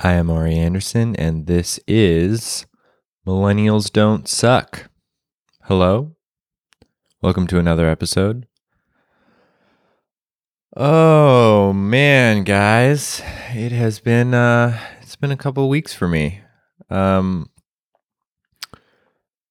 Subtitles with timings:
[0.00, 2.66] I am Ari Anderson, and this is
[3.26, 4.88] Millennials Don't Suck.
[5.64, 6.14] Hello.
[7.20, 8.46] Welcome to another episode.
[10.76, 16.42] Oh man, guys, it has been uh it's been a couple weeks for me.
[16.90, 17.50] Um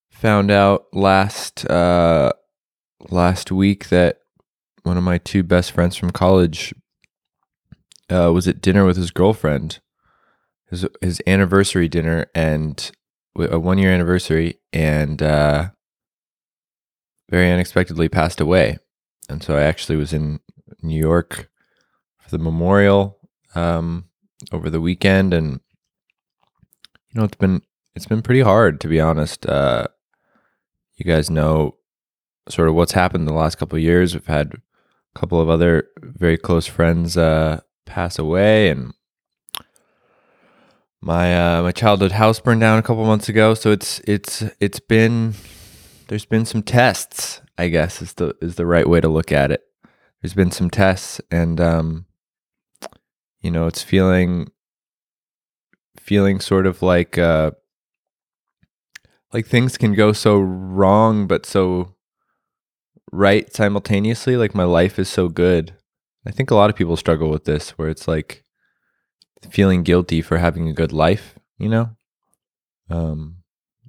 [0.09, 2.31] found out last uh
[3.09, 4.19] last week that
[4.83, 6.73] one of my two best friends from college
[8.09, 9.81] uh, was at dinner with his girlfriend,
[10.69, 12.91] his his anniversary dinner, and
[13.37, 15.69] a one year anniversary, and uh,
[17.29, 18.77] very unexpectedly passed away.
[19.29, 20.39] And so I actually was in
[20.81, 21.49] New York
[22.19, 23.19] for the memorial
[23.55, 24.05] um,
[24.51, 25.59] over the weekend, and
[27.09, 27.61] you know it's been
[27.95, 29.45] it's been pretty hard to be honest.
[29.45, 29.87] Uh,
[30.95, 31.77] you guys know
[32.49, 34.13] sort of what's happened the last couple of years.
[34.13, 38.93] We've had a couple of other very close friends uh, pass away, and
[41.07, 43.53] my uh, my childhood house burned down a couple months ago.
[43.53, 45.35] So it's it's it's been
[46.09, 47.41] there's been some tests.
[47.57, 49.63] I guess is the is the right way to look at it.
[50.21, 52.07] There's been some tests, and um,
[53.39, 54.51] you know, it's feeling
[55.97, 57.51] feeling sort of like uh,
[59.31, 61.95] like things can go so wrong, but so
[63.13, 64.35] right simultaneously.
[64.35, 65.73] Like my life is so good.
[66.25, 68.43] I think a lot of people struggle with this, where it's like
[69.49, 71.37] feeling guilty for having a good life.
[71.57, 71.89] You know,
[72.89, 73.37] um,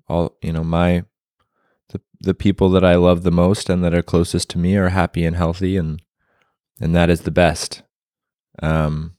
[0.09, 1.05] all you know, my
[1.89, 4.89] the the people that I love the most and that are closest to me are
[4.89, 6.03] happy and healthy, and
[6.81, 7.83] and that is the best.
[8.63, 9.17] Um,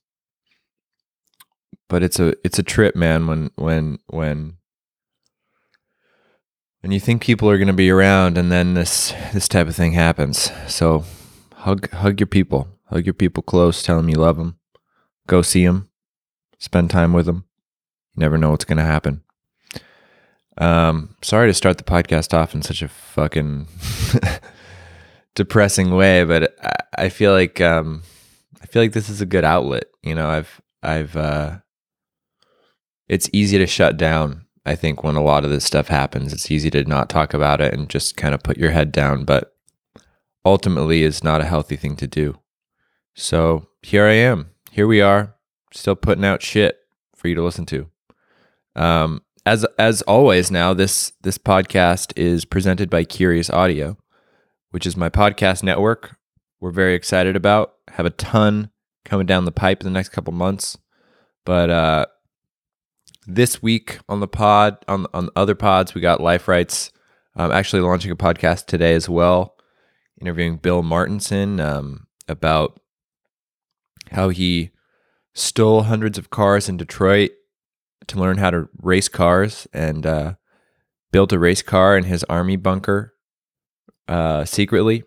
[1.87, 3.27] but it's a it's a trip, man.
[3.27, 4.57] When when when
[6.81, 9.75] when you think people are going to be around, and then this this type of
[9.75, 10.51] thing happens.
[10.67, 11.03] So
[11.55, 13.83] hug hug your people, hug your people close.
[13.83, 14.57] Tell them you love them.
[15.27, 15.88] Go see them.
[16.59, 17.45] Spend time with them.
[18.15, 19.23] You never know what's going to happen.
[20.57, 23.67] Um, sorry to start the podcast off in such a fucking
[25.35, 28.03] depressing way, but I, I feel like um,
[28.61, 29.85] I feel like this is a good outlet.
[30.03, 31.59] You know, I've I've uh,
[33.07, 34.45] it's easy to shut down.
[34.65, 37.61] I think when a lot of this stuff happens, it's easy to not talk about
[37.61, 39.23] it and just kind of put your head down.
[39.23, 39.55] But
[40.43, 42.37] ultimately, is not a healthy thing to do.
[43.15, 44.49] So here I am.
[44.71, 45.35] Here we are,
[45.71, 46.79] still putting out shit
[47.15, 47.89] for you to listen to.
[48.75, 53.97] Um, as as always, now this this podcast is presented by Curious Audio,
[54.71, 56.17] which is my podcast network.
[56.59, 57.73] We're very excited about.
[57.89, 58.69] Have a ton
[59.05, 60.77] coming down the pipe in the next couple months,
[61.45, 62.05] but uh,
[63.25, 66.91] this week on the pod on on other pods we got Life Rights.
[67.35, 69.55] I'm actually launching a podcast today as well,
[70.19, 72.79] interviewing Bill Martinson um, about
[74.11, 74.71] how he
[75.39, 77.31] stole hundreds of cars in Detroit
[78.07, 80.33] to learn how to race cars and uh,
[81.11, 83.13] built a race car in his army bunker
[84.07, 85.03] uh, secretly,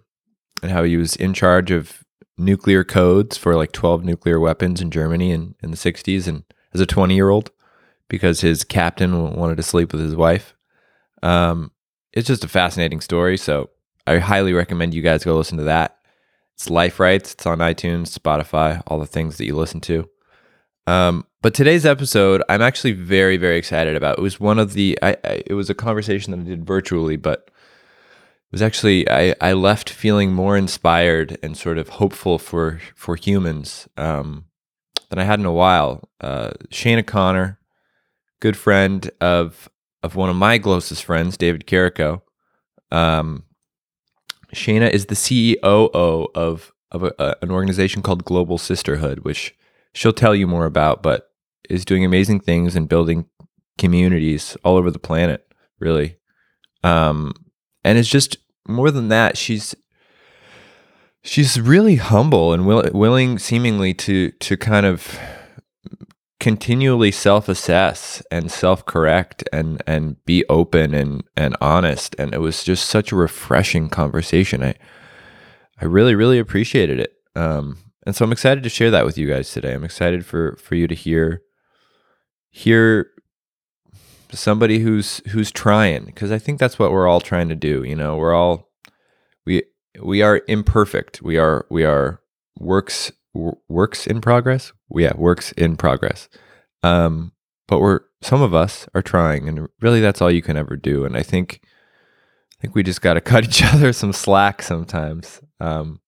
[0.62, 2.04] and how he was in charge of
[2.38, 6.80] nuclear codes for like 12 nuclear weapons in Germany in, in the 60s and as
[6.80, 7.50] a 20 year old
[8.08, 10.54] because his captain wanted to sleep with his wife.
[11.22, 11.72] Um,
[12.12, 13.36] it's just a fascinating story.
[13.36, 13.70] So
[14.06, 15.98] I highly recommend you guys go listen to that.
[16.54, 17.32] It's Life Rights.
[17.32, 20.08] It's on iTunes, Spotify, all the things that you listen to.
[20.86, 24.18] Um, but today's episode, I'm actually very, very excited about.
[24.18, 27.16] It was one of the, I, I, it was a conversation that I did virtually,
[27.16, 27.50] but
[28.52, 33.16] it was actually I, I left feeling more inspired and sort of hopeful for for
[33.16, 34.44] humans um,
[35.08, 36.10] than I had in a while.
[36.20, 37.58] Uh, Shana Connor,
[38.40, 39.70] good friend of
[40.02, 42.22] of one of my closest friends, David Carrico.
[42.90, 43.44] Um,
[44.54, 49.54] Shana is the CEO of of a, an organization called Global Sisterhood, which
[49.94, 51.30] she'll tell you more about, but
[51.68, 53.26] is doing amazing things and building
[53.78, 55.46] communities all over the planet,
[55.78, 56.16] really.
[56.82, 57.32] Um,
[57.84, 58.36] and it's just
[58.66, 59.36] more than that.
[59.36, 59.74] She's
[61.22, 65.18] she's really humble and will, willing, seemingly to to kind of
[66.40, 72.16] continually self-assess and self-correct and and be open and and honest.
[72.18, 74.62] And it was just such a refreshing conversation.
[74.62, 74.74] I
[75.80, 77.14] I really really appreciated it.
[77.34, 79.74] Um, and so I'm excited to share that with you guys today.
[79.74, 81.42] I'm excited for for you to hear
[82.50, 83.10] hear
[84.32, 87.94] somebody who's who's trying because I think that's what we're all trying to do, you
[87.94, 88.16] know.
[88.16, 88.70] We're all
[89.46, 89.62] we
[90.00, 91.22] we are imperfect.
[91.22, 92.20] We are we are
[92.58, 94.72] works works in progress.
[94.94, 96.28] Yeah, works in progress.
[96.82, 97.32] Um
[97.68, 101.04] but we're some of us are trying and really that's all you can ever do
[101.04, 105.40] and I think I think we just got to cut each other some slack sometimes.
[105.60, 106.00] Um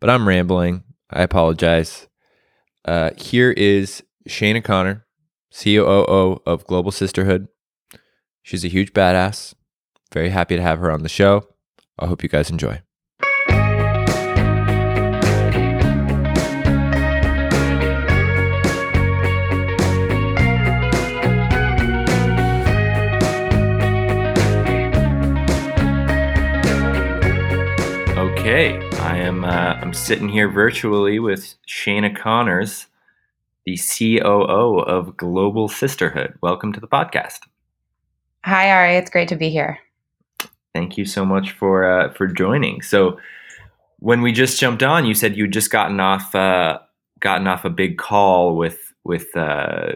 [0.00, 0.84] but I'm rambling.
[1.10, 2.08] I apologize.
[2.84, 5.06] Uh, here is Shana Connor
[5.54, 7.48] COO of Global Sisterhood.
[8.42, 9.54] She's a huge badass.
[10.12, 11.46] Very happy to have her on the show.
[11.98, 12.82] I hope you guys enjoy.
[28.16, 28.87] Okay,
[29.38, 32.86] I am uh, I'm sitting here virtually with Shayna Connors,
[33.66, 36.34] the COO of Global Sisterhood.
[36.42, 37.38] Welcome to the podcast.
[38.44, 38.96] Hi, Ari.
[38.96, 39.78] It's great to be here.
[40.74, 42.82] Thank you so much for uh, for joining.
[42.82, 43.18] So,
[44.00, 46.80] when we just jumped on, you said you'd just gotten off uh,
[47.20, 49.92] gotten off a big call with with uh,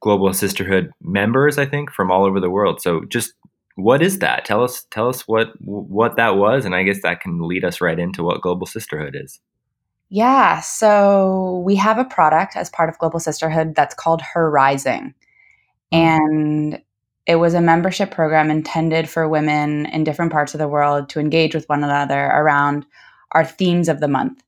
[0.00, 2.80] Global Sisterhood members, I think, from all over the world.
[2.80, 3.32] So, just
[3.76, 4.44] what is that?
[4.44, 7.80] Tell us tell us what what that was, and I guess that can lead us
[7.80, 9.38] right into what Global Sisterhood is.
[10.08, 15.14] Yeah, so we have a product as part of Global Sisterhood that's called Horizing.
[15.92, 15.98] Hmm.
[15.98, 16.82] And
[17.26, 21.20] it was a membership program intended for women in different parts of the world to
[21.20, 22.86] engage with one another around
[23.32, 24.42] our themes of the month.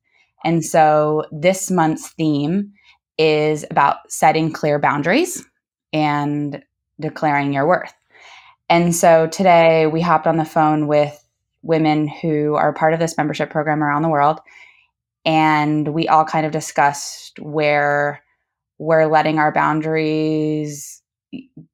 [0.45, 2.71] And so this month's theme
[3.17, 5.43] is about setting clear boundaries
[5.91, 6.63] and
[6.99, 7.93] declaring your worth.
[8.69, 11.23] And so today we hopped on the phone with
[11.61, 14.39] women who are part of this membership program around the world.
[15.25, 18.23] And we all kind of discussed where
[18.77, 21.01] we're letting our boundaries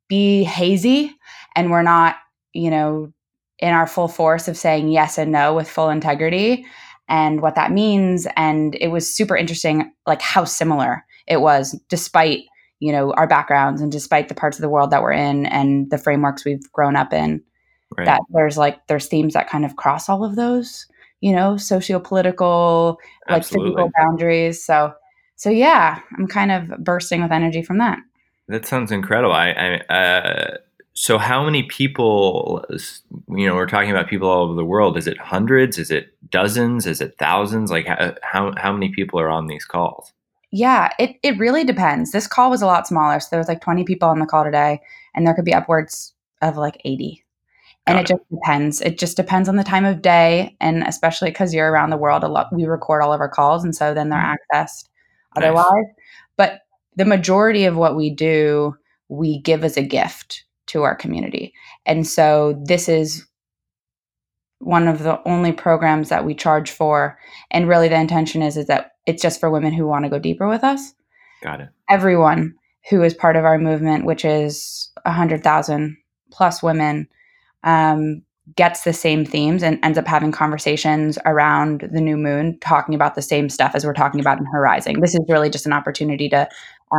[0.08, 1.16] be hazy
[1.56, 2.16] and we're not,
[2.54, 3.14] you know,
[3.60, 6.66] in our full force of saying yes and no with full integrity
[7.08, 8.28] and what that means.
[8.36, 12.46] And it was super interesting, like how similar it was, despite
[12.80, 15.90] you know our backgrounds and despite the parts of the world that we're in and
[15.90, 17.42] the frameworks we've grown up in
[17.98, 18.06] right.
[18.06, 20.88] that there's like there's themes that kind of cross all of those
[21.22, 23.00] you know socio-political
[23.30, 24.64] like physical boundaries.
[24.64, 24.94] So
[25.38, 28.00] so yeah i'm kind of bursting with energy from that.
[28.48, 29.34] That sounds incredible.
[29.34, 29.50] I,
[29.90, 30.58] I uh,
[30.94, 32.64] so how many people
[33.30, 34.98] you know we're talking about people all over the world.
[34.98, 35.78] Is it hundreds?
[35.78, 36.86] Is it dozens?
[36.86, 37.72] Is it thousands?
[37.72, 40.14] Like how how, how many people are on these calls
[40.56, 42.12] yeah, it, it really depends.
[42.14, 43.20] This call was a lot smaller.
[43.20, 44.80] So there was like 20 people on the call today,
[45.14, 47.22] and there could be upwards of like 80.
[47.86, 48.02] And it.
[48.02, 48.08] it.
[48.08, 48.82] just depends.
[48.82, 50.56] It just depends on the time of day.
[50.62, 53.66] And especially because you're around the world a lot, we record all of our calls.
[53.66, 54.36] And so then they're mm.
[54.54, 54.88] accessed
[55.36, 55.44] nice.
[55.44, 55.86] otherwise.
[56.38, 56.62] But
[56.96, 58.78] the majority of what we do,
[59.10, 61.54] we give as a gift to our community.
[61.86, 63.28] And so this is
[64.60, 67.20] one of the only programs that we charge for.
[67.52, 70.20] And really the intention is, is that it's just for women who want to go
[70.20, 70.94] deeper with us.
[71.44, 71.70] Got it.
[71.90, 72.56] Everyone
[72.90, 75.98] who is part of our movement, which is 100,000
[76.32, 77.08] plus women,
[77.64, 78.22] um,
[78.56, 83.16] gets the same themes and ends up having conversations around the new moon, talking about
[83.16, 85.02] the same stuff as we're talking about in Horizing.
[85.02, 86.48] This is really just an opportunity to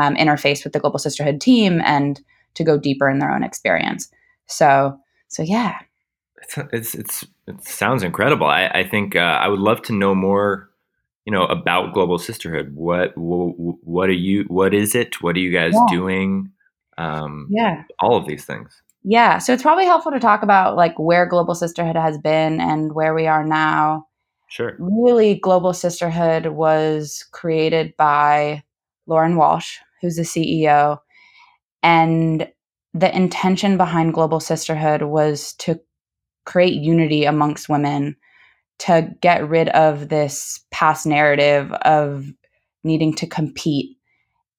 [0.01, 2.21] um, interface with the Global Sisterhood team and
[2.55, 4.09] to go deeper in their own experience.
[4.47, 4.99] So,
[5.29, 5.79] so yeah.
[6.43, 8.47] It's, it's, it's it sounds incredible.
[8.47, 10.69] I, I think uh, I would love to know more
[11.27, 12.73] you know about global sisterhood?
[12.75, 15.23] What what are you what is it?
[15.23, 15.87] What are you guys yeah.
[15.91, 16.51] doing?
[16.97, 17.83] Um yeah.
[18.01, 18.81] all of these things.
[19.03, 22.95] Yeah so it's probably helpful to talk about like where global sisterhood has been and
[22.95, 24.07] where we are now.
[24.49, 24.77] Sure.
[24.79, 28.63] Really global sisterhood was created by
[29.09, 30.99] lauren walsh who's the ceo
[31.83, 32.51] and
[32.95, 35.79] the intention behind global sisterhood was to
[36.45, 38.17] create unity amongst women
[38.79, 42.27] to get rid of this past narrative of
[42.85, 43.97] needing to compete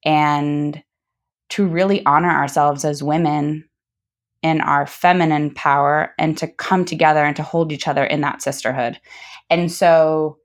[0.03, 0.83] and
[1.49, 3.67] to really honor ourselves as women
[4.43, 8.41] in our feminine power and to come together and to hold each other in that
[8.41, 8.99] sisterhood.
[9.49, 10.37] And so,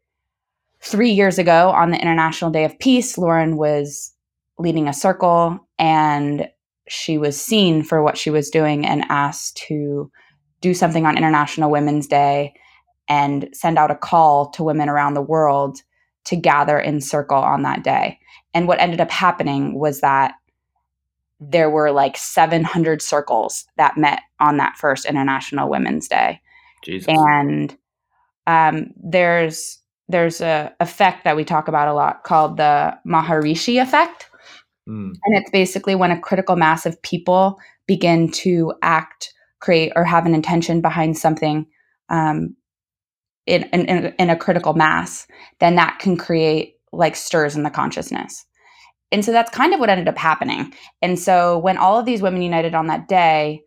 [0.81, 4.13] three years ago on the International Day of Peace, Lauren was
[4.59, 6.49] leading a circle and
[6.89, 10.11] she was seen for what she was doing and asked to
[10.61, 12.55] do something on International Women's Day
[13.09, 15.79] and send out a call to women around the world
[16.25, 18.19] to gather in circle on that day.
[18.55, 20.35] And what ended up happening was that
[21.41, 26.41] there were like 700 circles that met on that first International Women's Day.
[26.85, 27.09] Jesus.
[27.09, 27.77] And
[28.47, 29.79] um, there's
[30.09, 34.29] there's a effect that we talk about a lot called the Maharishi effect.
[34.89, 35.13] Mm.
[35.25, 40.27] And it's basically when a critical mass of people begin to act, create, or have
[40.27, 41.67] an intention behind something
[42.09, 42.55] um,
[43.47, 45.27] in, in, in a critical mass,
[45.61, 48.45] then that can create like stirs in the consciousness.
[49.11, 50.73] And so that's kind of what ended up happening.
[51.03, 53.63] And so when all of these women united on that day,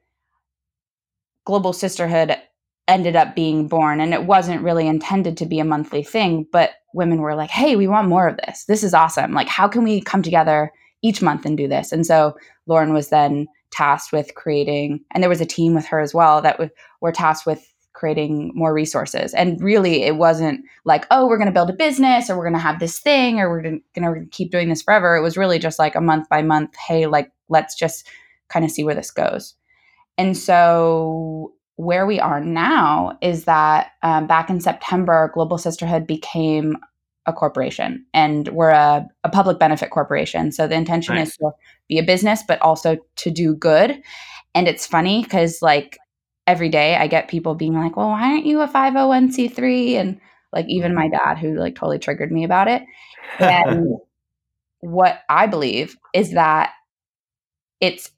[1.45, 2.35] Global Sisterhood
[2.87, 3.99] ended up being born.
[3.99, 7.75] And it wasn't really intended to be a monthly thing, but women were like, hey,
[7.75, 8.65] we want more of this.
[8.65, 9.33] This is awesome.
[9.33, 10.71] Like, how can we come together
[11.05, 11.91] each month and do this.
[11.91, 15.99] And so Lauren was then tasked with creating, and there was a team with her
[15.99, 19.33] as well that w- were tasked with creating more resources.
[19.33, 22.53] And really, it wasn't like, oh, we're going to build a business or we're going
[22.53, 25.15] to have this thing or we're going to keep doing this forever.
[25.15, 28.07] It was really just like a month by month, hey, like, let's just
[28.49, 29.55] kind of see where this goes.
[30.17, 36.77] And so, where we are now is that um, back in September, Global Sisterhood became
[37.25, 40.51] a corporation and we're a, a public benefit corporation.
[40.51, 41.29] So the intention nice.
[41.29, 41.51] is to
[41.89, 44.01] be a business, but also to do good.
[44.53, 45.97] And it's funny because, like,
[46.47, 49.93] every day I get people being like, well, why aren't you a 501c3?
[49.93, 50.19] And
[50.53, 51.17] like, even my mm-hmm.
[51.17, 52.83] dad, who like totally triggered me about it.
[53.39, 53.97] And
[54.79, 56.71] what I believe is that
[57.81, 58.11] it's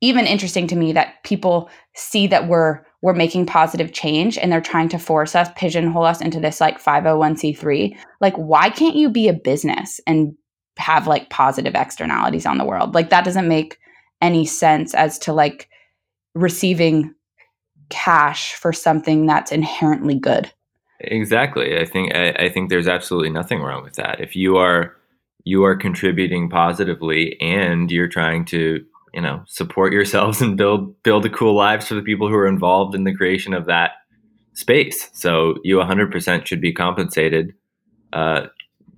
[0.00, 4.62] even interesting to me that people see that we're we're making positive change and they're
[4.62, 7.94] trying to force us, pigeonhole us into this like 501c3.
[8.22, 10.34] Like, why can't you be a business and
[10.78, 12.94] have like positive externalities on the world?
[12.94, 13.78] Like, that doesn't make
[14.22, 15.68] any sense as to like
[16.34, 17.14] receiving
[17.94, 20.50] cash for something that's inherently good.
[21.00, 21.78] Exactly.
[21.78, 24.20] I think I, I think there's absolutely nothing wrong with that.
[24.20, 24.96] If you are
[25.44, 31.24] you are contributing positively and you're trying to you know support yourselves and build build
[31.24, 33.92] a cool lives for the people who are involved in the creation of that
[34.54, 37.52] space so you 100% should be compensated
[38.12, 38.46] uh,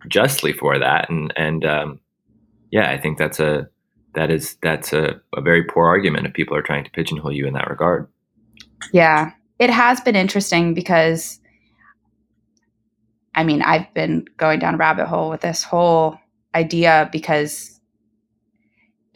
[0.09, 1.99] justly for that and and um,
[2.71, 3.69] yeah i think that's a
[4.15, 7.47] that is that's a, a very poor argument if people are trying to pigeonhole you
[7.47, 8.09] in that regard
[8.93, 11.41] yeah it has been interesting because
[13.35, 16.19] i mean i've been going down a rabbit hole with this whole
[16.55, 17.77] idea because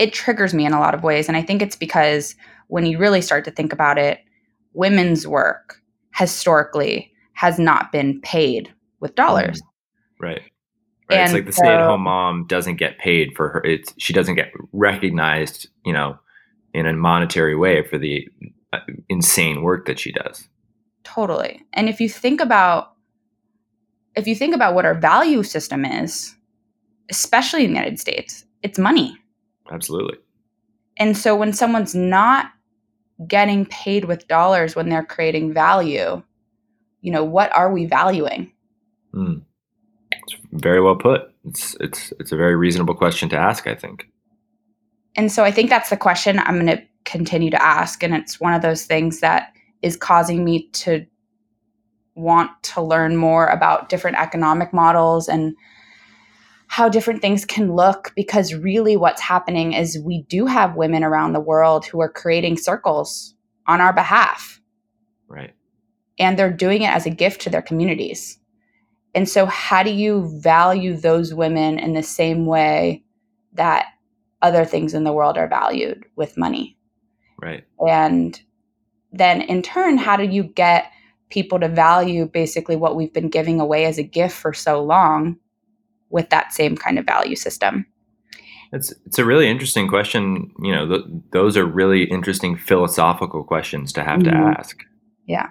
[0.00, 1.28] it triggers me in a lot of ways.
[1.28, 2.34] And I think it's because
[2.68, 4.20] when you really start to think about it,
[4.72, 5.76] women's work
[6.14, 9.60] historically has not been paid with dollars.
[9.60, 10.24] Mm-hmm.
[10.24, 10.42] Right.
[11.10, 11.24] Right.
[11.24, 13.64] it's like the so, stay-at-home mom doesn't get paid for her.
[13.64, 16.18] It's she doesn't get recognized, you know,
[16.72, 18.28] in a monetary way for the
[19.08, 20.48] insane work that she does.
[21.04, 21.62] Totally.
[21.72, 22.92] And if you think about
[24.16, 26.34] if you think about what our value system is,
[27.10, 29.16] especially in the United States, it's money.
[29.70, 30.18] Absolutely.
[30.96, 32.46] And so when someone's not
[33.26, 36.22] getting paid with dollars when they're creating value,
[37.00, 38.52] you know, what are we valuing?
[39.14, 39.42] Mm.
[40.10, 41.22] It's very well put.
[41.44, 44.06] It's it's it's a very reasonable question to ask, I think.
[45.16, 48.40] And so I think that's the question I'm going to continue to ask and it's
[48.40, 49.52] one of those things that
[49.82, 51.06] is causing me to
[52.14, 55.54] want to learn more about different economic models and
[56.66, 61.32] how different things can look because really what's happening is we do have women around
[61.32, 63.34] the world who are creating circles
[63.66, 64.60] on our behalf.
[65.26, 65.54] Right.
[66.18, 68.38] And they're doing it as a gift to their communities.
[69.16, 73.02] And so, how do you value those women in the same way
[73.54, 73.86] that
[74.40, 76.76] other things in the world are valued with money?
[77.40, 77.64] Right.
[77.86, 78.40] And
[79.12, 80.90] then, in turn, how do you get
[81.30, 85.38] people to value basically what we've been giving away as a gift for so long
[86.10, 87.86] with that same kind of value system?
[88.72, 90.52] It's it's a really interesting question.
[90.62, 94.30] You know, th- those are really interesting philosophical questions to have mm-hmm.
[94.30, 94.84] to ask.
[95.26, 95.48] Yeah.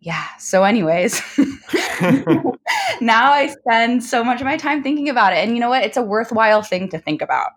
[0.00, 0.24] Yeah.
[0.38, 1.22] So, anyways,
[3.00, 5.82] now I spend so much of my time thinking about it, and you know what?
[5.82, 7.52] It's a worthwhile thing to think about.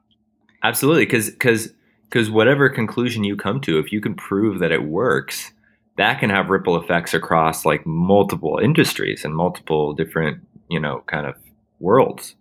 [0.63, 1.74] Absolutely, because because
[2.12, 5.53] because whatever conclusion you come to, if you can prove that it works,
[5.96, 11.25] that can have ripple effects across like multiple industries and multiple different, you know, kind
[11.25, 11.36] of
[11.80, 12.36] worlds.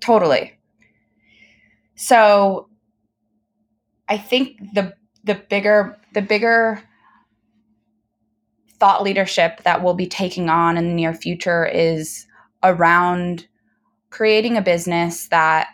[0.00, 0.56] Totally.
[1.96, 2.68] So
[4.08, 4.94] I think the
[5.24, 6.80] the bigger the bigger
[8.78, 12.24] thought leadership that we'll be taking on in the near future is
[12.62, 13.48] around
[14.10, 15.66] creating a business that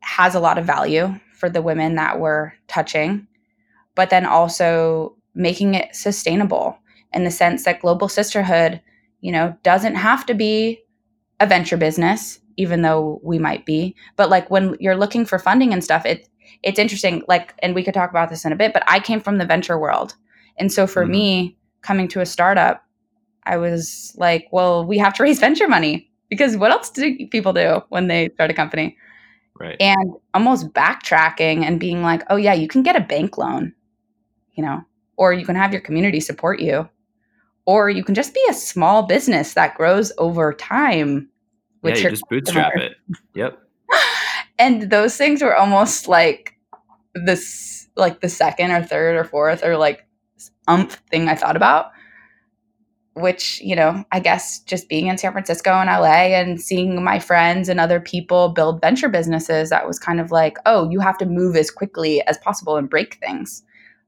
[0.00, 3.26] has a lot of value for the women that we're touching,
[3.94, 6.76] but then also making it sustainable
[7.12, 8.80] in the sense that global sisterhood,
[9.20, 10.80] you know, doesn't have to be
[11.40, 13.94] a venture business even though we might be.
[14.16, 16.28] But like when you're looking for funding and stuff it
[16.62, 19.20] it's interesting like and we could talk about this in a bit but i came
[19.20, 20.14] from the venture world.
[20.58, 21.12] And so for mm-hmm.
[21.12, 22.84] me coming to a startup
[23.44, 27.52] i was like well we have to raise venture money because what else do people
[27.52, 28.96] do when they start a company
[29.58, 33.72] right and almost backtracking and being like oh yeah you can get a bank loan
[34.52, 34.82] you know
[35.16, 36.88] or you can have your community support you
[37.68, 41.28] or you can just be a small business that grows over time.
[41.84, 42.94] yeah, you just bootstrap it.
[43.34, 43.58] Yep.
[44.58, 46.54] and those things were almost like
[47.14, 50.06] this, like the second or third or fourth or like
[50.66, 51.90] umph thing I thought about.
[53.20, 57.18] Which, you know, I guess just being in San Francisco and LA and seeing my
[57.18, 61.18] friends and other people build venture businesses, that was kind of like, oh, you have
[61.18, 63.62] to move as quickly as possible and break things.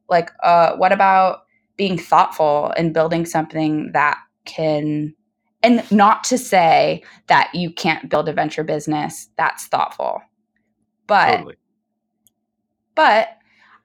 [0.08, 1.42] Like, uh, what about
[1.76, 5.14] being thoughtful and building something that can,
[5.62, 10.20] and not to say that you can't build a venture business that's thoughtful,
[11.06, 11.56] but, totally.
[12.94, 13.38] but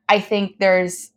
[0.09, 1.11] I think there's,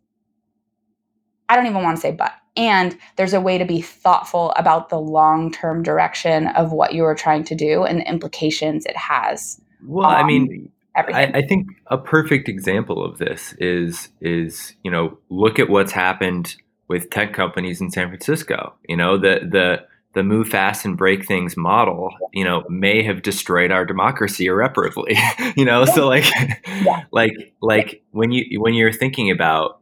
[1.47, 4.89] I don't even want to say but and there's a way to be thoughtful about
[4.89, 8.97] the long term direction of what you are trying to do and the implications it
[8.97, 9.61] has.
[9.87, 15.17] Well, I mean, I, I, think a perfect example of this is is you know
[15.29, 16.57] look at what's happened
[16.89, 18.73] with tech companies in San Francisco.
[18.89, 23.21] You know the the the move fast and break things model, you know, may have
[23.21, 25.15] destroyed our democracy irreparably.
[25.55, 26.25] you know, so like,
[26.83, 27.03] yeah.
[27.11, 29.79] like, like when you when you're thinking about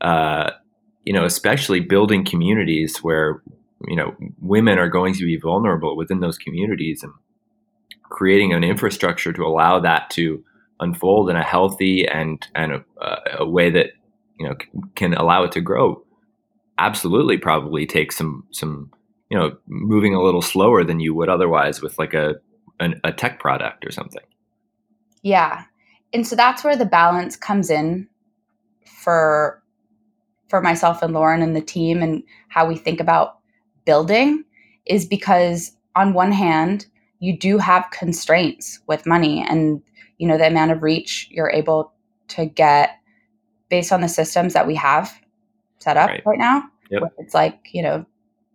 [0.00, 0.52] uh,
[1.04, 3.42] you know, especially building communities where,
[3.86, 7.12] you know, women are going to be vulnerable within those communities and
[8.02, 10.44] creating an infrastructure to allow that to
[10.80, 13.86] unfold in a healthy and, and a, a way that,
[14.38, 14.56] you know,
[14.94, 16.02] can allow it to grow
[16.78, 18.90] absolutely probably take some, some,
[19.28, 22.34] you know, moving a little slower than you would otherwise with like a,
[22.80, 24.22] an, a tech product or something.
[25.22, 25.64] Yeah.
[26.12, 28.08] And so that's where the balance comes in
[28.86, 29.62] for
[30.50, 33.38] for myself and Lauren and the team and how we think about
[33.86, 34.44] building
[34.84, 36.86] is because on one hand,
[37.20, 39.80] you do have constraints with money and
[40.18, 41.92] you know the amount of reach you're able
[42.28, 42.96] to get
[43.68, 45.12] based on the systems that we have
[45.78, 46.62] set up right, right now.
[46.90, 47.02] Yep.
[47.18, 48.04] It's like, you know,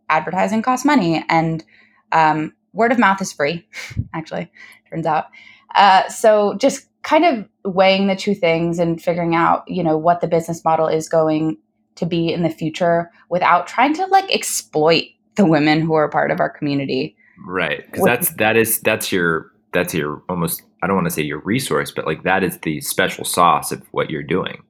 [0.10, 1.64] advertising costs money and
[2.12, 3.68] um, word of mouth is free,
[4.14, 4.52] actually,
[4.90, 5.26] turns out.
[5.74, 10.22] Uh, so just kind of weighing the two things and figuring out, you know, what
[10.22, 11.58] the business model is going
[11.96, 15.06] to be in the future without trying to like exploit
[15.36, 17.16] the women who are part of our community.
[17.46, 17.92] Right.
[17.92, 21.40] Cuz that's that is that's your that's your almost I don't want to say your
[21.40, 24.62] resource, but like that is the special sauce of what you're doing.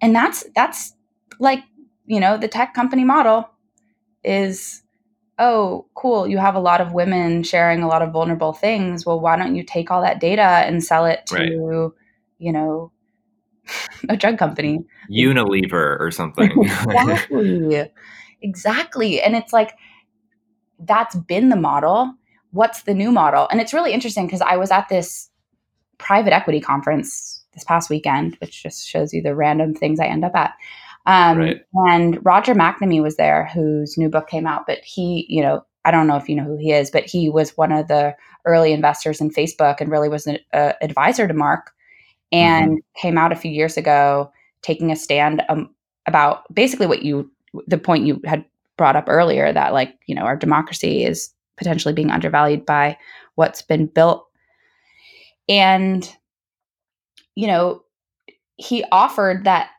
[0.00, 0.94] And that's that's
[1.38, 1.62] like,
[2.06, 3.48] you know, the tech company model
[4.24, 4.82] is
[5.40, 9.06] oh, cool, you have a lot of women sharing a lot of vulnerable things.
[9.06, 11.92] Well, why don't you take all that data and sell it to, right.
[12.38, 12.92] you know,
[14.08, 14.84] a drug company.
[15.10, 16.50] Unilever or something.
[16.64, 17.90] exactly.
[18.42, 19.22] exactly.
[19.22, 19.76] And it's like,
[20.78, 22.14] that's been the model.
[22.52, 23.48] What's the new model?
[23.50, 25.30] And it's really interesting because I was at this
[25.98, 30.24] private equity conference this past weekend, which just shows you the random things I end
[30.24, 30.54] up at.
[31.06, 31.60] Um, right.
[31.88, 34.66] And Roger McNamee was there, whose new book came out.
[34.66, 37.30] But he, you know, I don't know if you know who he is, but he
[37.30, 41.34] was one of the early investors in Facebook and really was an uh, advisor to
[41.34, 41.72] Mark
[42.32, 43.00] and mm-hmm.
[43.00, 44.30] came out a few years ago
[44.62, 45.70] taking a stand um,
[46.06, 47.30] about basically what you
[47.66, 48.44] the point you had
[48.76, 52.96] brought up earlier that like you know our democracy is potentially being undervalued by
[53.34, 54.26] what's been built.
[55.48, 56.10] And
[57.34, 57.82] you know
[58.56, 59.70] he offered that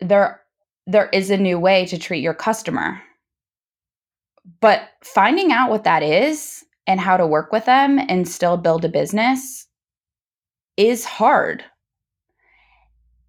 [0.00, 0.40] there
[0.86, 3.00] there is a new way to treat your customer.
[4.60, 8.84] But finding out what that is and how to work with them and still build
[8.84, 9.66] a business
[10.78, 11.62] is hard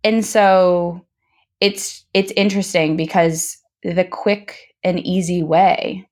[0.03, 1.05] and so
[1.59, 6.09] it's it's interesting because the quick and easy way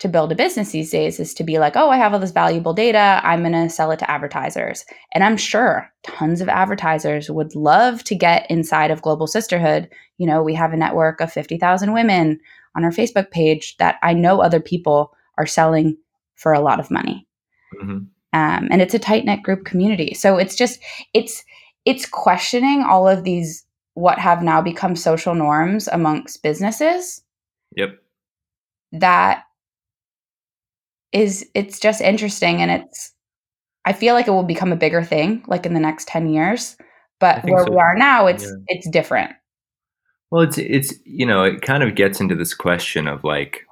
[0.00, 2.30] to build a business these days is to be like, oh, I have all this
[2.30, 3.20] valuable data.
[3.22, 4.84] I'm going to sell it to advertisers.
[5.12, 9.90] And I'm sure tons of advertisers would love to get inside of Global Sisterhood.
[10.16, 12.40] You know, we have a network of 50,000 women
[12.74, 15.98] on our Facebook page that I know other people are selling
[16.34, 17.26] for a lot of money.
[17.74, 17.98] Mm-hmm.
[18.32, 20.14] Um, and it's a tight knit group community.
[20.14, 20.80] So it's just,
[21.12, 21.44] it's,
[21.84, 23.64] it's questioning all of these
[23.94, 27.22] what have now become social norms amongst businesses.
[27.76, 27.98] Yep.
[28.92, 29.44] That
[31.12, 33.12] is it's just interesting and it's
[33.84, 36.76] I feel like it will become a bigger thing like in the next 10 years,
[37.18, 37.72] but where so.
[37.72, 38.50] we are now it's yeah.
[38.68, 39.32] it's different.
[40.30, 43.66] Well, it's it's you know, it kind of gets into this question of like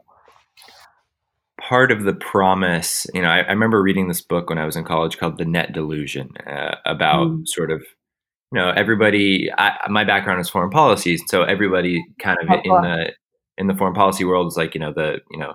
[1.61, 4.75] part of the promise, you know, I, I, remember reading this book when I was
[4.75, 7.43] in college called The Net Delusion uh, about mm.
[7.47, 7.85] sort of
[8.53, 13.13] you know everybody I, my background is foreign policy so everybody kind of in the
[13.57, 15.55] in the foreign policy world is like you know the you know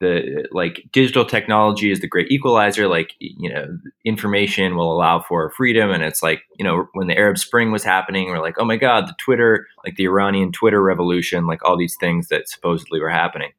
[0.00, 5.50] the like digital technology is the great equalizer like you know information will allow for
[5.50, 8.64] freedom and it's like you know when the arab spring was happening we're like oh
[8.64, 13.00] my god the twitter like the iranian twitter revolution like all these things that supposedly
[13.00, 13.52] were happening.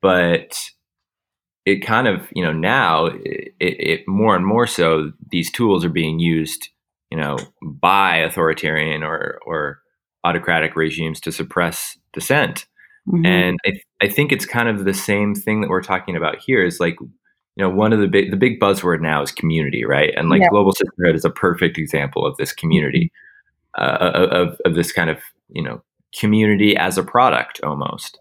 [0.00, 0.56] But
[1.64, 5.90] it kind of you know now it, it more and more so these tools are
[5.90, 6.70] being used
[7.10, 9.80] you know, by authoritarian or or
[10.24, 12.66] autocratic regimes to suppress dissent.
[13.08, 13.26] Mm-hmm.
[13.26, 16.64] And I, I think it's kind of the same thing that we're talking about here.
[16.64, 17.08] Is like you
[17.56, 20.12] know one of the big the big buzzword now is community, right?
[20.16, 20.48] And like Yeah.
[20.50, 23.10] global sisterhood is a perfect example of this community,
[23.78, 25.18] uh, of of this kind of
[25.48, 25.82] you know
[26.18, 28.18] community as a product almost.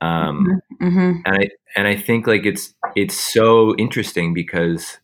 [0.00, 4.98] Um, hmm and I and I think like it's it's so interesting because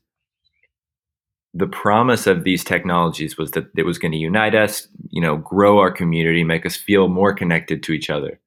[1.57, 5.39] the promise of these technologies was that it was going to unite us, you know,
[5.39, 8.41] grow our community, make us feel more connected to each other.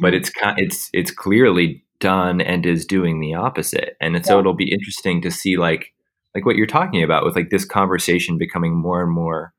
[0.00, 3.96] But it's it's it's clearly done and is doing the opposite.
[4.00, 5.92] And so it'll be interesting to see like
[6.34, 9.52] like what you're talking about with like this conversation becoming more and more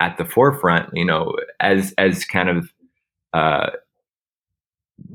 [0.00, 2.72] at the forefront, you know, as as kind of
[3.34, 3.70] uh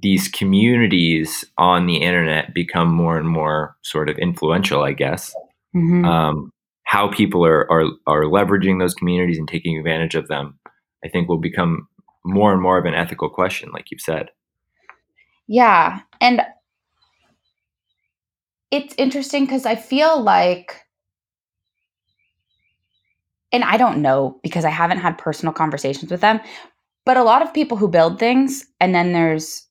[0.01, 5.33] these communities on the internet become more and more sort of influential, I guess.
[5.73, 6.52] hmm Um,
[6.83, 10.59] how people are, are are leveraging those communities and taking advantage of them,
[11.03, 11.87] I think, will become
[12.25, 14.29] more and more of an ethical question, like you've said.
[15.47, 16.01] Yeah.
[16.21, 16.41] And
[18.71, 20.81] it's interesting because I feel like,
[23.51, 26.39] and I don't know because I haven't had personal conversations with them,
[27.05, 29.67] but a lot of people who build things and then there's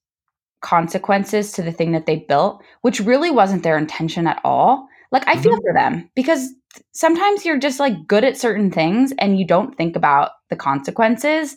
[0.61, 4.87] consequences to the thing that they built, which really wasn't their intention at all.
[5.11, 5.63] Like, I feel Mhm.
[5.63, 6.49] for them because
[6.93, 11.57] sometimes you're just like good at certain things and you don't think about the consequences.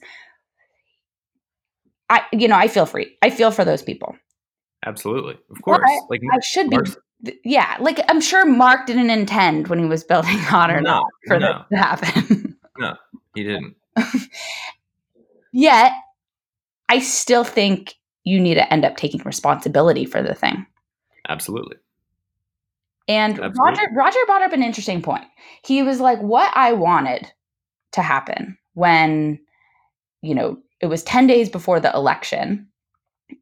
[2.09, 3.17] I, you know, I feel free.
[3.21, 4.15] I feel for those people.
[4.85, 5.89] Absolutely, of Well, course.
[6.09, 6.77] like I should be
[7.43, 11.39] yeah, like I'm sure Mark didn't intend when he was building Otter No, not for
[11.39, 11.47] no.
[11.47, 12.57] this to happen.
[12.77, 12.93] No,
[13.33, 13.73] he didn't.
[15.53, 15.93] Yet,
[16.89, 20.65] I still think you need to end up taking responsibility for the thing.
[21.29, 21.77] Absolutely.
[23.07, 23.59] And Absolutely.
[23.59, 25.25] Roger Roger brought up an interesting point.
[25.63, 27.31] He was like, "What I wanted
[27.91, 29.39] to happen when,
[30.21, 32.67] you know, it was ten days before the election,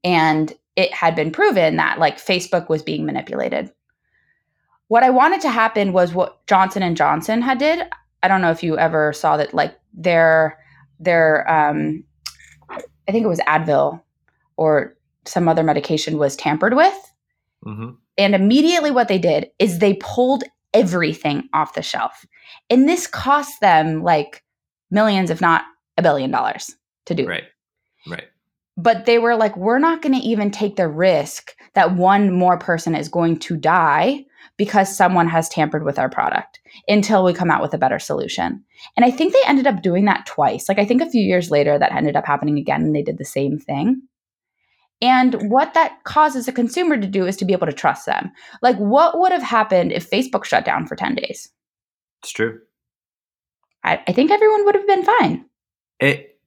[0.03, 3.71] and it had been proven that like Facebook was being manipulated.
[4.89, 7.87] What I wanted to happen was what Johnson and Johnson had did.
[8.21, 10.59] I don't know if you ever saw that, like their
[10.99, 12.03] their um,
[12.69, 14.01] I think it was Advil
[14.57, 17.13] or some other medication was tampered with."
[17.63, 22.25] hmm And immediately what they did is they pulled everything off the shelf.
[22.69, 24.43] And this cost them like
[24.91, 25.63] millions, if not
[25.97, 27.27] a billion dollars to do.
[27.27, 27.43] Right.
[28.07, 28.25] Right.
[28.75, 32.57] But they were like, we're not going to even take the risk that one more
[32.57, 34.25] person is going to die
[34.57, 38.63] because someone has tampered with our product until we come out with a better solution.
[38.95, 40.67] And I think they ended up doing that twice.
[40.67, 43.17] Like, I think a few years later that ended up happening again and they did
[43.17, 44.01] the same thing.
[45.03, 48.31] And what that causes a consumer to do is to be able to trust them.
[48.61, 51.49] Like, what would have happened if Facebook shut down for 10 days?
[52.21, 52.61] It's true.
[53.83, 55.45] I, I think everyone would have been fine.
[55.99, 56.39] It,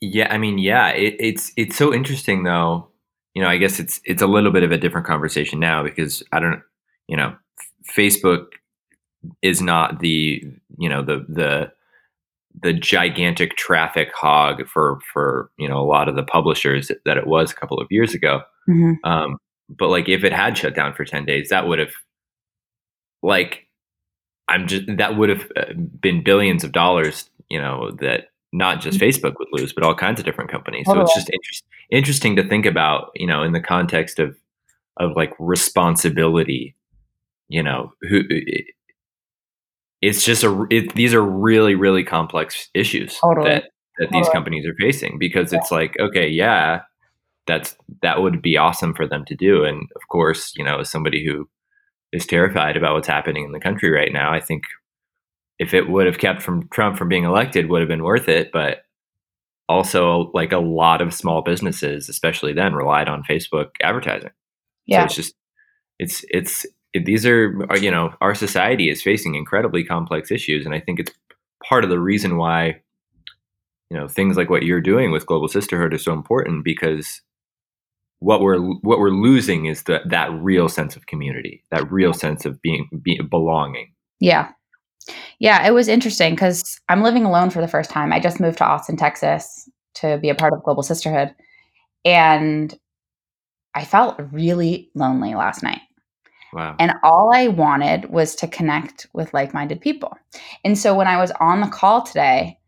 [0.00, 2.88] yeah, I mean, yeah, it, it's it's so interesting though.
[3.32, 6.20] You know, I guess it's it's a little bit of a different conversation now because
[6.32, 6.62] I don't,
[7.06, 7.36] you know,
[7.96, 8.46] Facebook
[9.40, 10.42] is not the
[10.78, 11.72] you know the the
[12.62, 17.26] the gigantic traffic hog for for you know a lot of the publishers that it
[17.26, 18.42] was a couple of years ago.
[19.04, 19.38] Um,
[19.68, 21.92] but like if it had shut down for 10 days, that would have
[23.22, 23.66] like
[24.48, 29.00] I'm just that would have uh, been billions of dollars, you know, that not just
[29.00, 30.86] Facebook would lose, but all kinds of different companies.
[30.86, 34.36] So it's just interest, interesting to think about, you know, in the context of
[34.98, 36.76] of like responsibility,
[37.48, 38.22] you know, who
[40.04, 43.48] it's just a it, these are really really complex issues Totally.
[43.48, 43.64] that
[43.98, 46.82] that these companies are facing because it's like okay, yeah,
[47.46, 50.90] that's that would be awesome for them to do and of course, you know, as
[50.90, 51.48] somebody who
[52.12, 54.64] is terrified about what's happening in the country right now, I think
[55.58, 58.50] if it would have kept from Trump from being elected would have been worth it,
[58.52, 58.78] but
[59.68, 64.30] also like a lot of small businesses, especially then, relied on Facebook advertising.
[64.30, 64.34] So
[64.86, 65.04] Yeah.
[65.04, 65.34] it's just
[65.98, 70.64] it's it's it, these are are, you know our society is facing incredibly complex issues,
[70.64, 71.12] and I think it's
[71.68, 72.80] part of the reason why
[73.90, 77.22] you know things like what you're doing with Global Sisterhood are so important because
[78.24, 82.46] what we're what we're losing is that that real sense of community, that real sense
[82.46, 83.92] of being, being belonging.
[84.18, 84.50] Yeah.
[85.38, 88.12] Yeah, it was interesting because I'm living alone for the first time.
[88.12, 91.34] I just moved to Austin, Texas to be a part of Global Sisterhood.
[92.06, 92.74] And
[93.74, 95.82] I felt really lonely last night.
[96.78, 100.16] And all I wanted was to connect with like minded people.
[100.64, 102.58] And so when I was on the call today,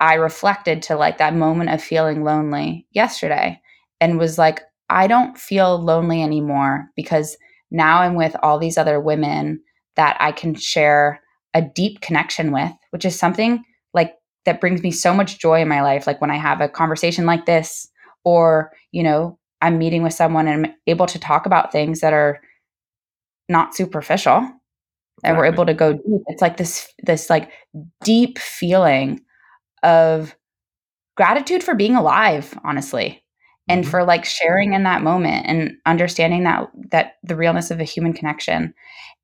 [0.00, 3.60] I reflected to like that moment of feeling lonely yesterday
[4.00, 7.36] and was like, I don't feel lonely anymore because
[7.70, 9.62] now I'm with all these other women
[9.96, 11.20] that I can share
[11.54, 13.62] a deep connection with, which is something
[13.92, 14.14] like
[14.46, 16.06] that brings me so much joy in my life.
[16.06, 17.88] Like when I have a conversation like this,
[18.24, 22.12] or, you know, I'm meeting with someone and I'm able to talk about things that
[22.12, 22.40] are
[23.50, 24.48] not superficial
[25.24, 26.22] and we're able to go deep.
[26.28, 27.50] It's like this this like
[28.04, 29.20] deep feeling
[29.82, 30.36] of
[31.16, 33.22] gratitude for being alive, honestly.
[33.68, 33.88] And Mhm.
[33.88, 38.12] for like sharing in that moment and understanding that that the realness of a human
[38.12, 38.74] connection.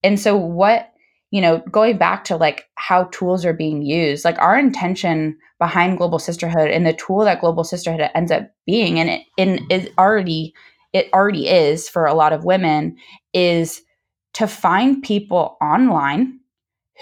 [0.05, 0.91] And so what
[1.33, 5.99] you know, going back to like how tools are being used, like our intention behind
[5.99, 9.93] global sisterhood and the tool that global sisterhood ends up being, and it and it
[9.99, 10.55] already
[10.93, 12.97] it already is for a lot of women,
[13.35, 13.83] is
[14.37, 16.39] to find people online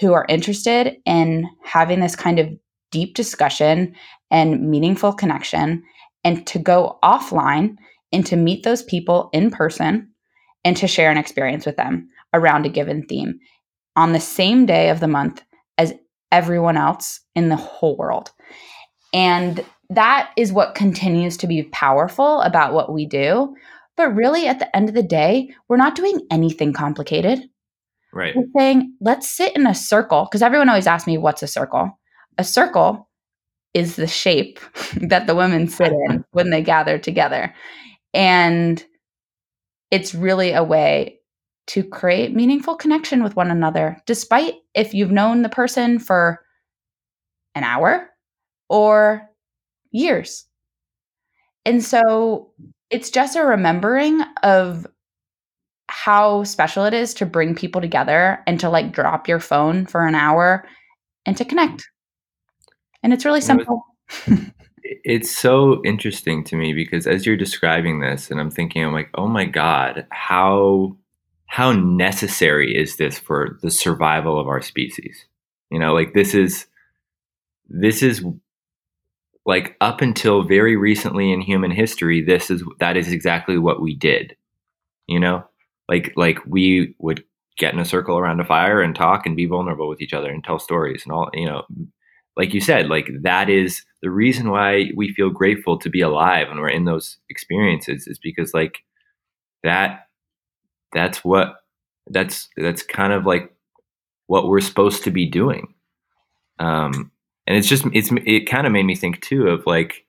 [0.00, 2.48] who are interested in having this kind of
[2.92, 3.92] deep discussion
[4.30, 5.82] and meaningful connection,
[6.22, 7.76] and to go offline
[8.12, 10.08] and to meet those people in person
[10.64, 13.38] and to share an experience with them around a given theme
[13.96, 15.42] on the same day of the month
[15.76, 15.92] as
[16.30, 18.30] everyone else in the whole world.
[19.12, 23.56] And that is what continues to be powerful about what we do.
[23.96, 27.42] But really, at the end of the day, we're not doing anything complicated.
[28.12, 28.34] Right.
[28.34, 31.98] We're saying, let's sit in a circle, because everyone always asks me, what's a circle?
[32.38, 33.08] A circle
[33.72, 34.60] is the shape
[34.96, 37.54] that the women sit in when they gather together.
[38.12, 38.84] And
[39.90, 41.20] it's really a way
[41.66, 46.40] to create meaningful connection with one another, despite if you've known the person for
[47.54, 48.10] an hour
[48.68, 49.28] or
[49.90, 50.46] years.
[51.64, 52.50] And so
[52.90, 54.86] it's just a remembering of
[55.88, 60.06] how special it is to bring people together and to like drop your phone for
[60.06, 60.66] an hour
[61.26, 61.88] and to connect.
[63.02, 63.84] And it's really simple.
[64.82, 69.10] it's so interesting to me because as you're describing this and I'm thinking I'm like,
[69.14, 70.96] "Oh my god, how
[71.46, 75.26] how necessary is this for the survival of our species?"
[75.70, 76.66] You know, like this is
[77.68, 78.24] this is
[79.46, 83.94] like up until very recently in human history, this is that is exactly what we
[83.94, 84.36] did.
[85.06, 85.44] You know?
[85.88, 87.24] Like like we would
[87.58, 90.30] get in a circle around a fire and talk and be vulnerable with each other
[90.30, 91.62] and tell stories and all, you know,
[92.36, 96.48] like you said, like that is the reason why we feel grateful to be alive
[96.50, 98.78] and we're in those experiences is because like
[99.62, 100.06] that
[100.92, 101.56] that's what
[102.08, 103.52] that's that's kind of like
[104.26, 105.74] what we're supposed to be doing.
[106.58, 107.12] Um
[107.46, 110.04] and it's just it's it kind of made me think too of like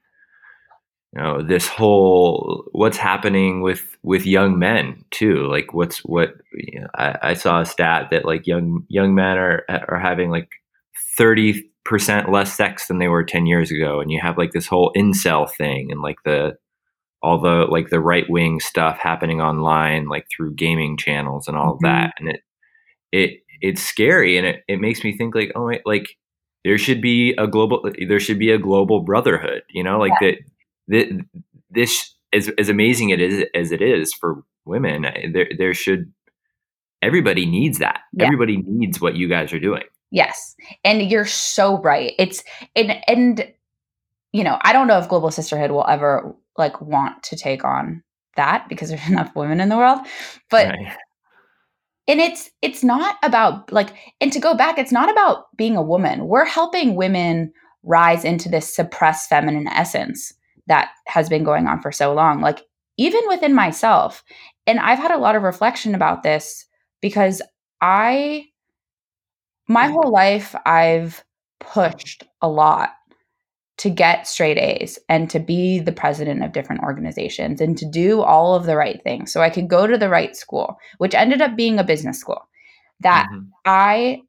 [1.14, 6.82] you know this whole what's happening with with young men too like what's what you
[6.82, 10.50] know, I, I saw a stat that like young young men are are having like
[11.18, 14.68] 30 percent less sex than they were 10 years ago and you have like this
[14.68, 16.58] whole incel thing and like the
[17.22, 21.74] all the like the right wing stuff happening online like through gaming channels and all
[21.74, 22.42] of that and it
[23.12, 26.18] it it's scary and it, it makes me think like oh like
[26.66, 30.36] there should be a global there should be a global brotherhood you know like that
[30.90, 31.26] that
[31.70, 36.12] this as, as amazing it is as it is for women eh, there there should
[37.02, 38.26] everybody needs that Yeah.
[38.26, 40.56] everybody needs what you guys are doing Yes.
[40.86, 42.14] And you're so right.
[42.18, 42.42] It's
[42.76, 43.52] and and
[44.32, 48.02] you know, I don't know if Global Sisterhood will ever like want to take on
[48.38, 50.00] that because there's enough women in the world.
[50.50, 50.96] But right
[52.08, 55.82] and it's it's not about like and to go back, it's not about being a
[55.82, 56.28] woman.
[56.28, 57.52] We're helping women
[57.84, 60.34] rise into this suppressed feminine essence
[60.68, 62.42] that has been going on for so long.
[62.42, 62.64] Like
[62.98, 64.24] even within myself.
[64.68, 66.66] And I've had a lot of reflection about this
[67.02, 67.42] because
[67.82, 68.46] I
[69.68, 69.92] my mm.
[69.92, 71.24] whole life I've
[71.60, 72.92] pushed a lot
[73.78, 78.22] to get straight A's and to be the president of different organizations and to do
[78.22, 81.42] all of the right things so I could go to the right school, which ended
[81.42, 82.48] up being a business school.
[83.02, 83.50] That Mhm.
[83.66, 84.22] I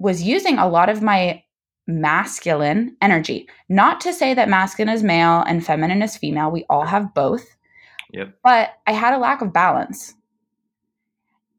[0.00, 1.42] was using a lot of my
[1.86, 3.48] masculine energy.
[3.68, 7.56] Not to say that masculine is male and feminine is female, we all have both,
[8.12, 10.14] yep but I had a lack of balance.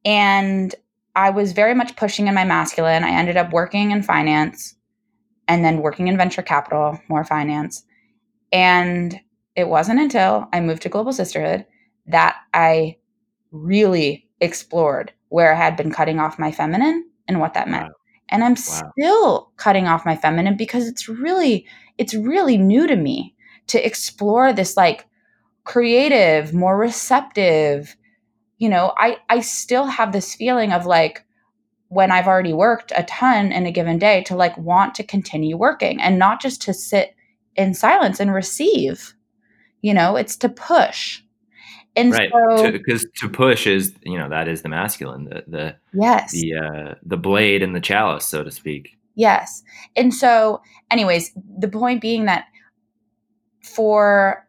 [0.05, 0.75] And
[1.15, 3.03] I was very much pushing in my masculine.
[3.03, 4.75] I ended up working in finance
[5.49, 7.85] and then working in venture capital, more finance.
[8.51, 9.19] And
[9.55, 11.65] it wasn't until I moved to Global Sisterhood
[12.07, 12.97] that I
[13.51, 17.87] really explored where I had been cutting off my feminine and what that meant.
[17.87, 17.95] Wow.
[18.29, 18.93] And I'm Wow.
[18.95, 23.35] still cutting off my feminine because it's really it's really new to me
[23.67, 25.07] to explore this like
[25.65, 27.95] creative, more receptive,
[28.57, 31.25] you know, I I still have this feeling of like
[31.89, 35.57] when I've already worked a ton in a given day to like want to continue
[35.57, 37.15] working and not just to sit
[37.55, 39.13] in silence and receive.
[39.81, 41.21] You know, it's to push.
[41.95, 45.75] And right so because to, push is you know that is the masculine the the
[45.93, 46.31] yes.
[46.31, 49.63] the uh the blade and the chalice so to speak Yes.
[49.97, 52.45] And so anyways, the point being that
[53.61, 54.47] for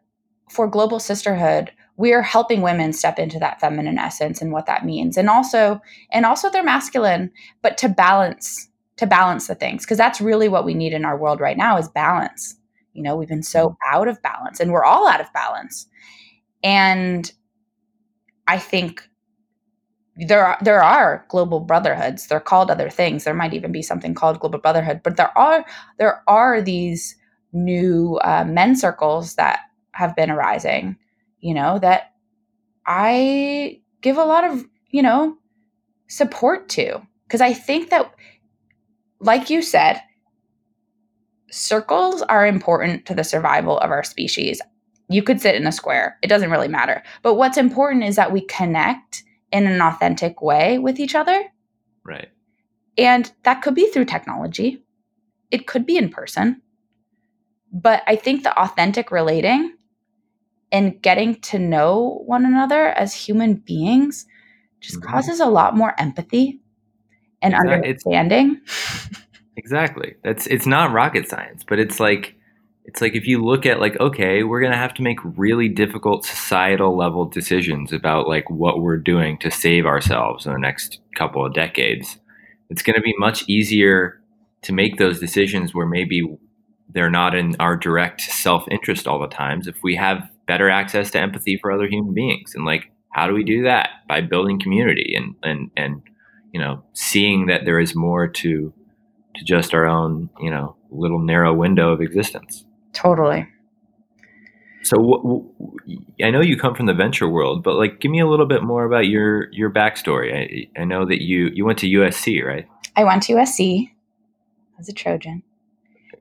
[0.49, 5.17] for global sisterhood, we're helping women step into that feminine essence and what that means.
[5.17, 5.79] And also
[6.11, 10.65] and also they're masculine but to balance to balance the things because that's really what
[10.65, 12.55] we need in our world right now is balance.
[12.93, 13.95] You know we've been so mm-hmm.
[13.95, 15.87] out of balance and we're all out of balance.
[16.63, 17.31] And
[18.47, 19.07] i think
[20.17, 22.27] there are there are global brotherhoods.
[22.27, 23.25] They're called other things.
[23.25, 25.63] There might even be something called global brotherhood but there are
[25.99, 27.15] there are these
[27.53, 29.59] new uh, men circles that
[29.91, 30.97] have been arising
[31.41, 32.13] you know that
[32.85, 35.37] i give a lot of you know
[36.07, 38.13] support to because i think that
[39.19, 40.01] like you said
[41.49, 44.61] circles are important to the survival of our species
[45.09, 48.31] you could sit in a square it doesn't really matter but what's important is that
[48.31, 51.43] we connect in an authentic way with each other.
[52.03, 52.29] Right.
[52.97, 54.83] And that could be through technology,
[55.49, 56.61] it could be in person.
[57.73, 59.73] But I think the authentic relating
[60.71, 64.25] and getting to know one another as human beings
[64.79, 65.11] just mm-hmm.
[65.11, 66.59] causes a lot more empathy
[67.41, 67.73] and exactly.
[67.73, 68.61] understanding.
[69.57, 70.15] exactly.
[70.23, 72.35] That's it's not rocket science, but it's like
[72.85, 75.69] it's like if you look at like okay we're going to have to make really
[75.69, 80.99] difficult societal level decisions about like what we're doing to save ourselves in the next
[81.15, 82.19] couple of decades
[82.69, 84.21] it's going to be much easier
[84.61, 86.23] to make those decisions where maybe
[86.89, 91.19] they're not in our direct self-interest all the times if we have better access to
[91.19, 95.13] empathy for other human beings and like how do we do that by building community
[95.15, 96.01] and and and
[96.53, 98.73] you know seeing that there is more to
[99.35, 103.47] to just our own you know little narrow window of existence Totally.
[104.83, 108.19] So w- w- I know you come from the venture world, but like, give me
[108.19, 110.67] a little bit more about your your backstory.
[110.75, 112.67] I, I know that you you went to USC, right?
[112.95, 113.91] I went to USC
[114.79, 115.43] as a Trojan.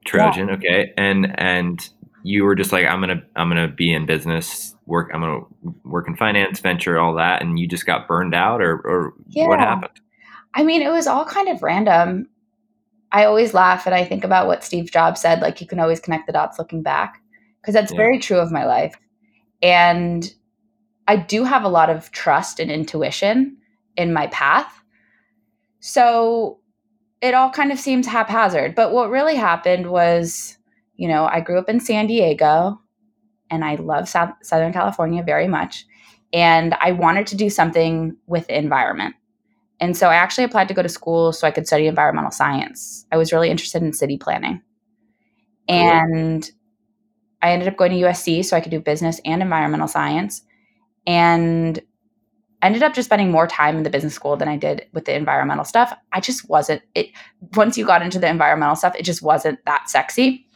[0.04, 0.54] Trojan, yeah.
[0.54, 1.88] okay, and and
[2.22, 5.40] you were just like, I'm gonna I'm gonna be in business, work, I'm gonna
[5.84, 9.48] work in finance, venture, all that, and you just got burned out, or or yeah.
[9.48, 10.00] what happened?
[10.54, 12.28] I mean, it was all kind of random.
[13.12, 15.98] I always laugh and I think about what Steve Jobs said like you can always
[16.00, 17.20] connect the dots looking back
[17.60, 17.96] because that's yeah.
[17.96, 18.96] very true of my life.
[19.62, 20.32] And
[21.08, 23.56] I do have a lot of trust and intuition
[23.96, 24.72] in my path.
[25.80, 26.60] So
[27.20, 28.74] it all kind of seems haphazard.
[28.74, 30.56] But what really happened was,
[31.00, 32.78] you know, I grew up in San Diego
[33.50, 35.86] and I love South- Southern California very much.
[36.30, 39.14] And I wanted to do something with the environment.
[39.80, 43.06] And so I actually applied to go to school so I could study environmental science.
[43.10, 44.60] I was really interested in city planning.
[45.68, 46.52] And cool.
[47.40, 50.42] I ended up going to USC so I could do business and environmental science.
[51.06, 51.80] And
[52.60, 55.06] I ended up just spending more time in the business school than I did with
[55.06, 55.94] the environmental stuff.
[56.12, 57.08] I just wasn't it
[57.56, 60.46] once you got into the environmental stuff, it just wasn't that sexy.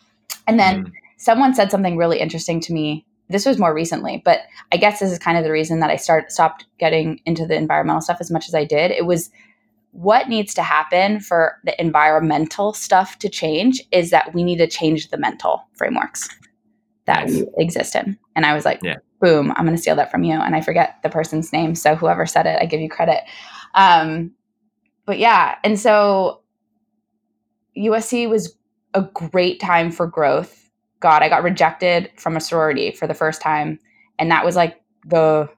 [0.47, 0.93] And then mm.
[1.17, 4.41] someone said something really interesting to me this was more recently, but
[4.73, 7.57] I guess this is kind of the reason that I start stopped getting into the
[7.57, 8.91] environmental stuff as much as I did.
[8.91, 9.31] It was
[9.93, 14.67] what needs to happen for the environmental stuff to change is that we need to
[14.67, 16.29] change the mental frameworks
[17.07, 17.37] that nice.
[17.37, 18.19] we exist in.
[18.35, 18.97] And I was like, yeah.
[19.21, 20.35] boom, I'm going to steal that from you.
[20.35, 21.75] And I forget the person's name.
[21.75, 23.23] So whoever said it, I give you credit.
[23.75, 24.33] Um,
[25.07, 25.57] but yeah.
[25.63, 26.43] And so
[27.77, 28.57] USC was
[28.95, 30.65] a great time for growth
[31.05, 33.79] God, I got rejected from a sorority for the first time.
[34.19, 35.51] And that was like the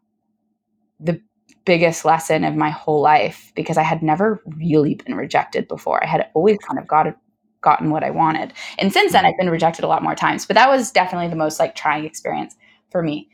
[0.99, 1.23] the
[1.65, 6.03] biggest lesson of my whole life because I had never really been rejected before.
[6.03, 7.17] I had always kind of got
[7.61, 8.55] gotten what I wanted.
[8.79, 11.37] And since then I've been rejected a lot more times, but that was definitely the
[11.37, 12.57] most like trying experience
[12.91, 13.29] for me.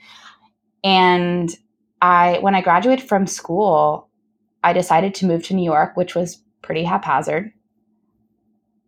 [0.84, 1.48] And
[2.02, 4.10] I when I graduated from school,
[4.62, 7.52] I decided to move to New York, which was pretty haphazard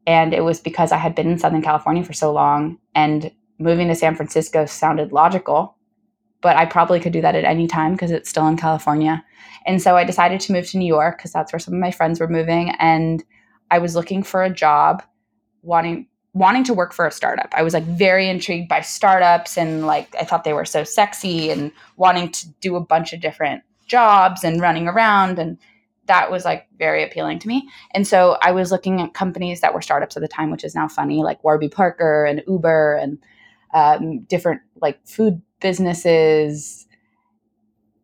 [0.06, 3.88] and it was because I had been in Southern California for so long and moving
[3.88, 5.76] to San Francisco sounded logical,
[6.42, 9.24] but I probably could do that at any time because it's still in California.
[9.66, 11.90] And so I decided to move to New York because that's where some of my
[11.90, 12.70] friends were moving.
[12.79, 13.24] And
[13.70, 15.02] I was looking for a job,
[15.62, 17.54] wanting wanting to work for a startup.
[17.56, 21.50] I was like very intrigued by startups and like I thought they were so sexy
[21.50, 25.56] and wanting to do a bunch of different jobs and running around and
[26.07, 27.69] that was like very appealing to me.
[27.92, 30.75] And so I was looking at companies that were startups at the time, which is
[30.75, 33.19] now funny, like Warby Parker and Uber and
[33.73, 36.87] um, different like food businesses.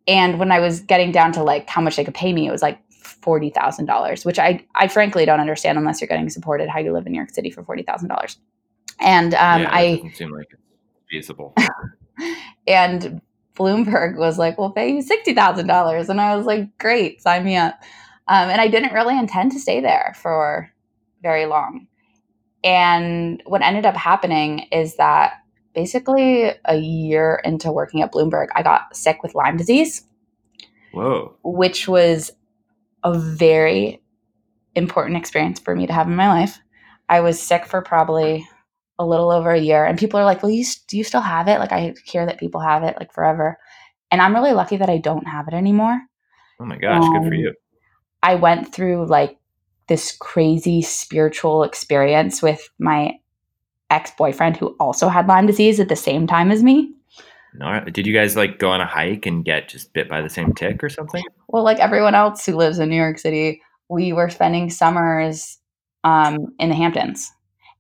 [0.09, 2.51] And when I was getting down to like how much they could pay me, it
[2.51, 6.69] was like forty thousand dollars, which I I frankly don't understand unless you're getting supported
[6.69, 8.39] how you live in New York City for forty thousand dollars.
[8.99, 10.63] And um, yeah, I doesn't seem like it's
[11.11, 11.55] feasible.
[12.67, 13.21] and
[13.61, 17.45] Bloomberg was like, "We'll pay you sixty thousand dollars," and I was like, "Great, sign
[17.45, 17.79] me up."
[18.27, 20.73] Um, and I didn't really intend to stay there for
[21.23, 21.87] very long.
[22.65, 25.35] And what ended up happening is that
[25.75, 30.05] basically a year into working at Bloomberg, I got sick with Lyme disease.
[30.93, 31.37] Whoa.
[31.43, 32.33] Which was
[33.05, 34.03] a very
[34.75, 36.61] important experience for me to have in my life.
[37.09, 38.47] I was sick for probably
[39.01, 41.49] a little over a year, and people are like, "Well, you do you still have
[41.49, 43.59] it?" Like I hear that people have it like forever,
[44.11, 45.99] and I'm really lucky that I don't have it anymore.
[46.61, 47.55] Oh my gosh, um, good for um, you.
[48.23, 49.39] I went through like
[49.89, 53.15] this crazy spiritual experience with my
[53.89, 56.93] ex boyfriend who also had Lyme disease at the same time as me.
[57.55, 60.29] No, did you guys like go on a hike and get just bit by the
[60.29, 61.25] same tick or something?
[61.49, 65.59] Well, like everyone else who lives in New York City, we were spending summers
[66.05, 67.33] um, in the Hamptons,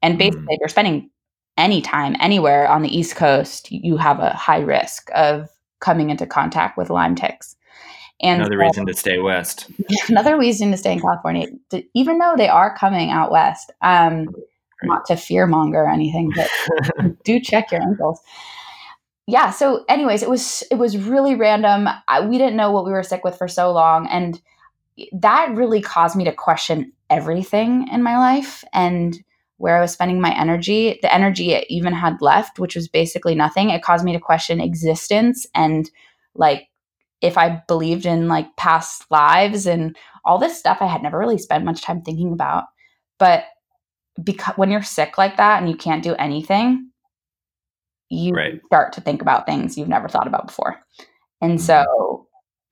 [0.02, 0.54] and basically, mm.
[0.54, 1.10] if you're spending
[1.56, 5.48] any time anywhere on the East Coast, you have a high risk of
[5.80, 7.56] coming into contact with Lyme ticks.
[8.22, 9.70] And another so, reason to stay west.
[10.08, 13.70] Another reason to stay in California, to, even though they are coming out west.
[13.80, 14.28] Um,
[14.82, 16.50] not to fear monger or anything, but
[17.24, 18.20] do check your ankles.
[19.26, 19.50] Yeah.
[19.50, 21.88] So, anyways, it was it was really random.
[22.08, 24.40] I, we didn't know what we were sick with for so long, and
[25.12, 29.22] that really caused me to question everything in my life and
[29.60, 30.98] where I was spending my energy.
[31.02, 33.68] The energy it even had left, which was basically nothing.
[33.68, 35.90] It caused me to question existence and
[36.34, 36.68] like
[37.20, 39.94] if I believed in like past lives and
[40.24, 42.64] all this stuff I had never really spent much time thinking about.
[43.18, 43.44] But
[44.24, 46.90] because when you're sick like that and you can't do anything,
[48.08, 48.62] you right.
[48.64, 50.80] start to think about things you've never thought about before.
[51.42, 51.66] And mm-hmm.
[51.66, 52.28] so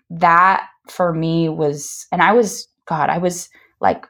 [0.09, 4.07] that for me was, and I was, God, I was like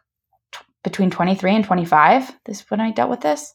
[0.84, 3.54] between 23 and 25 this when I dealt with this.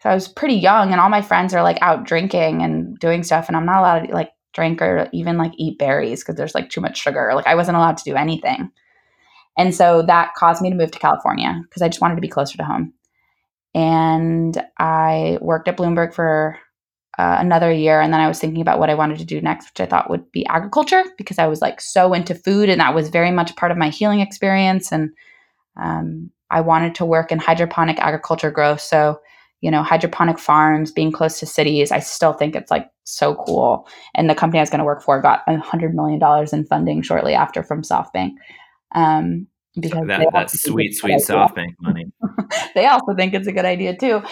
[0.00, 3.22] So I was pretty young and all my friends are like out drinking and doing
[3.22, 6.54] stuff and I'm not allowed to like drink or even like eat berries because there's
[6.54, 7.32] like too much sugar.
[7.34, 8.70] Like I wasn't allowed to do anything.
[9.58, 12.28] And so that caused me to move to California because I just wanted to be
[12.28, 12.94] closer to home
[13.74, 16.58] and I worked at Bloomberg for
[17.18, 18.00] uh, another year.
[18.00, 20.10] And then I was thinking about what I wanted to do next, which I thought
[20.10, 23.54] would be agriculture because I was like so into food and that was very much
[23.56, 24.90] part of my healing experience.
[24.92, 25.10] And
[25.76, 28.80] um, I wanted to work in hydroponic agriculture growth.
[28.80, 29.20] So,
[29.60, 33.88] you know, hydroponic farms, being close to cities, I still think it's like so cool.
[34.14, 36.20] And the company I was going to work for got a $100 million
[36.52, 38.32] in funding shortly after from SoftBank.
[38.94, 39.46] Um,
[39.78, 42.06] because that, that sweet, sweet SoftBank money.
[42.74, 44.22] they also think it's a good idea too.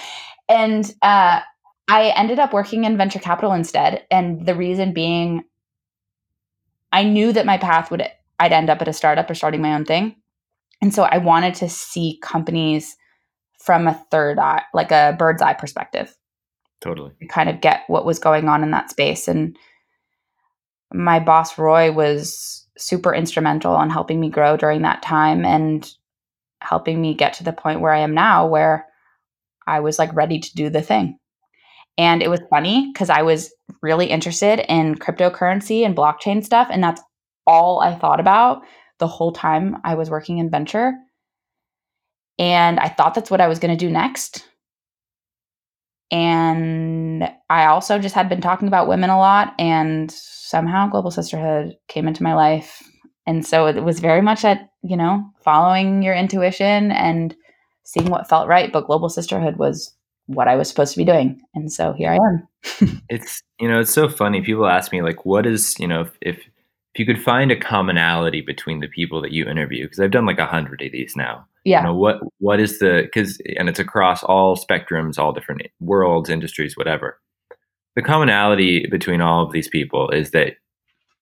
[0.48, 1.40] And uh,
[1.88, 4.04] I ended up working in venture capital instead.
[4.10, 5.44] And the reason being,
[6.90, 8.02] I knew that my path would,
[8.40, 10.16] I'd end up at a startup or starting my own thing.
[10.80, 12.96] And so I wanted to see companies
[13.58, 16.16] from a third eye, like a bird's eye perspective.
[16.80, 17.12] Totally.
[17.28, 19.26] Kind of get what was going on in that space.
[19.26, 19.56] And
[20.92, 25.92] my boss, Roy, was super instrumental in helping me grow during that time and
[26.60, 28.86] helping me get to the point where I am now, where
[29.66, 31.18] I was like ready to do the thing.
[31.98, 33.52] And it was funny because I was
[33.82, 36.68] really interested in cryptocurrency and blockchain stuff.
[36.70, 37.02] And that's
[37.46, 38.62] all I thought about
[38.98, 40.92] the whole time I was working in venture.
[42.38, 44.44] And I thought that's what I was going to do next.
[46.10, 49.54] And I also just had been talking about women a lot.
[49.58, 52.82] And somehow Global Sisterhood came into my life.
[53.26, 57.36] And so it was very much at, you know, following your intuition and
[57.84, 58.72] seeing what felt right.
[58.72, 59.92] But Global Sisterhood was
[60.26, 61.40] what I was supposed to be doing.
[61.54, 63.02] And so here I am.
[63.08, 64.40] it's, you know, it's so funny.
[64.42, 66.40] People ask me, like, what is, you know, if, if,
[66.98, 70.26] if you could find a commonality between the people that you interview, because I've done
[70.26, 71.46] like a hundred of these now.
[71.64, 71.80] Yeah.
[71.80, 76.30] You know, what what is the because and it's across all spectrums, all different worlds,
[76.30, 77.18] industries, whatever
[77.98, 80.52] the commonality between all of these people is that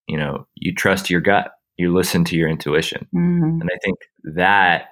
[0.09, 3.63] you know you trust your gut you listen to your intuition mm-hmm.
[3.63, 4.89] and i think that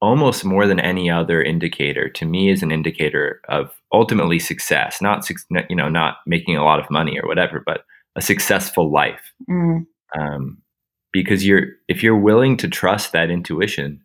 [0.00, 5.28] almost more than any other indicator to me is an indicator of ultimately success not
[5.68, 7.84] you know not making a lot of money or whatever but
[8.16, 9.84] a successful life mm.
[10.18, 10.58] um,
[11.12, 14.00] because you're if you're willing to trust that intuition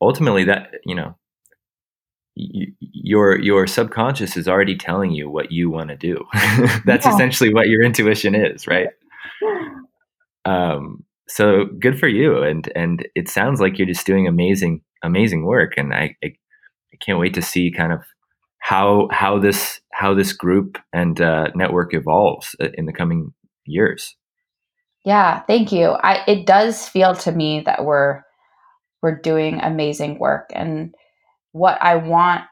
[0.00, 1.14] ultimately that you know
[2.34, 6.24] your your subconscious is already telling you what you want to do.
[6.84, 7.14] That's yeah.
[7.14, 8.88] essentially what your intuition is, right?
[10.44, 15.44] Um, so good for you, and and it sounds like you're just doing amazing amazing
[15.44, 16.34] work, and I, I,
[16.92, 18.00] I can't wait to see kind of
[18.58, 23.32] how how this how this group and uh, network evolves uh, in the coming
[23.64, 24.16] years.
[25.04, 25.90] Yeah, thank you.
[25.90, 28.22] I it does feel to me that we're
[29.02, 30.94] we're doing amazing work and
[31.52, 32.42] what I want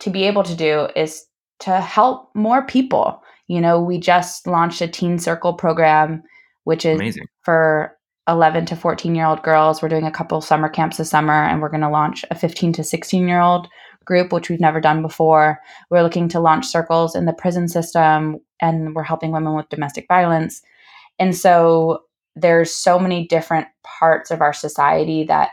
[0.00, 1.26] to be able to do is
[1.60, 3.22] to help more people.
[3.48, 6.22] You know, we just launched a Teen Circle program,
[6.64, 7.26] which is Amazing.
[7.42, 7.96] for
[8.28, 9.82] 11 to 14 year old girls.
[9.82, 12.72] We're doing a couple summer camps this summer, and we're going to launch a 15
[12.74, 13.68] to 16 year old
[14.04, 15.58] group, which we've never done before.
[15.90, 20.06] We're looking to launch circles in the prison system, and we're helping women with domestic
[20.08, 20.62] violence.
[21.18, 22.02] And so
[22.36, 25.50] there's so many different parts of our society that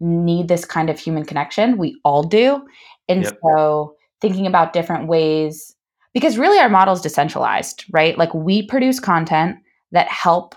[0.00, 1.78] need this kind of human connection.
[1.78, 2.66] We all do.
[3.08, 3.38] And yep.
[3.42, 5.74] so thinking about different ways
[6.12, 8.16] because really our model is decentralized, right?
[8.16, 9.58] Like we produce content
[9.92, 10.54] that help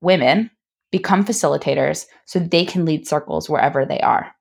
[0.00, 0.50] women
[0.90, 4.32] become facilitators so they can lead circles wherever they are.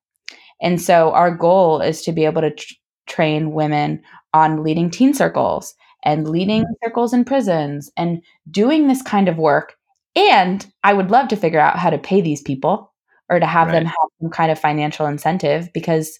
[0.62, 2.74] And so our goal is to be able to tr-
[3.08, 4.02] train women
[4.34, 9.76] on leading teen circles and leading circles in prisons and doing this kind of work.
[10.16, 12.93] And I would love to figure out how to pay these people
[13.30, 13.74] or to have right.
[13.74, 16.20] them have some kind of financial incentive because,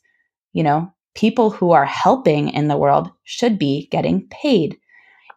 [0.54, 4.78] you know, people who are helping in the world should be getting paid.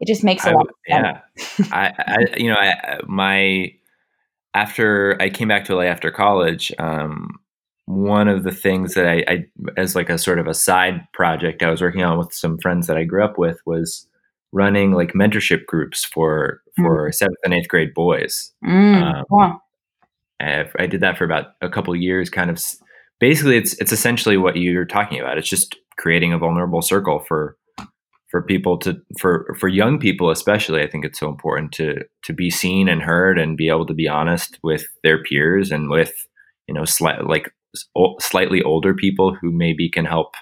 [0.01, 1.22] It just makes a I, lot of sense.
[1.59, 1.66] Yeah.
[1.72, 3.72] I, I, you know, I, my,
[4.55, 7.38] after I came back to LA after college, um,
[7.86, 11.62] one of the things that I, I, as like a sort of a side project
[11.62, 14.09] I was working on with some friends that I grew up with was
[14.57, 17.14] running like mentorship groups for for mm.
[17.14, 18.52] seventh and eighth grade boys.
[18.64, 19.02] Mm.
[19.02, 19.61] Um, wow.
[20.40, 22.30] I, I, did that for about a couple years.
[22.30, 22.62] Kind of,
[23.20, 25.38] basically, it's it's essentially what you're talking about.
[25.38, 27.57] It's just creating a vulnerable circle for
[28.30, 30.82] for people to for for young people especially.
[30.82, 33.94] I think it's so important to to be seen and heard and be able to
[33.94, 36.12] be honest with their peers and with
[36.66, 37.52] you know slight like
[38.20, 40.34] slightly older people who maybe can help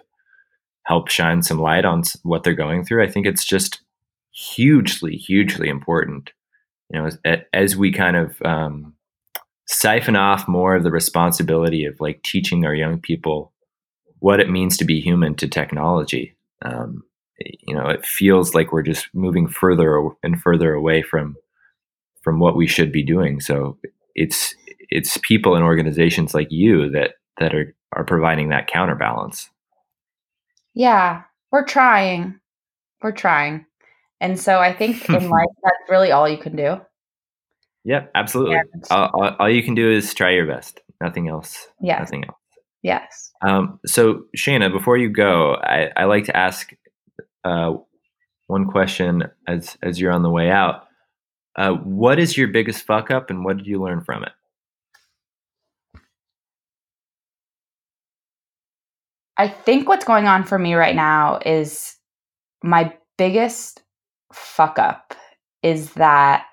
[0.86, 3.02] help shine some light on what they're going through.
[3.02, 3.80] I think it's just
[4.34, 6.32] hugely, hugely important.
[6.90, 8.94] You know, as, as we kind of um,
[9.66, 13.52] siphon off more of the responsibility of like teaching our young people
[14.18, 16.36] what it means to be human to technology.
[16.62, 17.02] Um,
[17.38, 21.36] you know, it feels like we're just moving further and further away from
[22.22, 23.40] from what we should be doing.
[23.40, 23.78] So
[24.14, 24.54] it's
[24.90, 29.50] it's people and organizations like you that that are are providing that counterbalance.
[30.74, 32.40] Yeah, we're trying.
[33.02, 33.66] We're trying.
[34.24, 36.80] And so I think in life that's really all you can do.
[37.84, 38.56] Yep, absolutely.
[38.90, 40.80] All, all, all, you can do is try your best.
[41.02, 41.68] Nothing else.
[41.82, 41.98] Yeah.
[41.98, 42.38] Nothing else.
[42.82, 43.32] Yes.
[43.46, 46.72] Um, so Shayna, before you go, I, I like to ask
[47.44, 47.74] uh,
[48.46, 50.84] one question as as you're on the way out.
[51.56, 54.32] Uh, what is your biggest fuck up, and what did you learn from it?
[59.36, 61.96] I think what's going on for me right now is
[62.62, 63.82] my biggest
[64.34, 65.14] fuck up
[65.62, 66.46] is that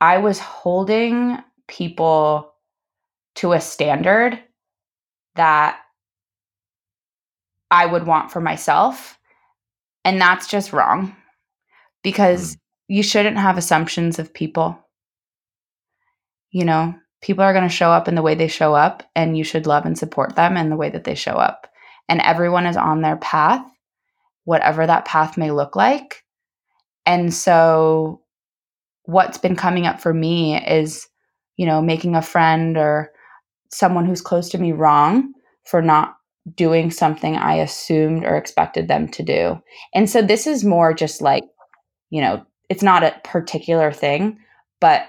[0.00, 1.38] I was holding
[1.68, 2.52] people
[3.36, 4.38] to a standard
[5.34, 5.78] that
[7.70, 9.18] I would want for myself.
[10.04, 11.16] And that's just wrong
[12.02, 12.58] because mm.
[12.88, 14.78] you shouldn't have assumptions of people.
[16.50, 19.36] You know, people are going to show up in the way they show up, and
[19.36, 21.66] you should love and support them in the way that they show up.
[22.08, 23.64] And everyone is on their path,
[24.44, 26.23] whatever that path may look like.
[27.06, 28.22] And so
[29.04, 31.06] what's been coming up for me is,
[31.56, 33.10] you know, making a friend or
[33.70, 35.32] someone who's close to me wrong
[35.64, 36.16] for not
[36.54, 39.60] doing something I assumed or expected them to do.
[39.94, 41.44] And so this is more just like,
[42.10, 44.38] you know, it's not a particular thing,
[44.80, 45.06] but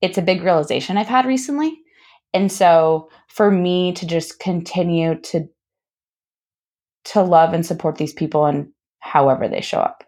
[0.00, 1.78] it's a big realization I've had recently.
[2.34, 5.48] And so for me to just continue to
[7.04, 8.68] to love and support these people and
[9.00, 10.04] however they show up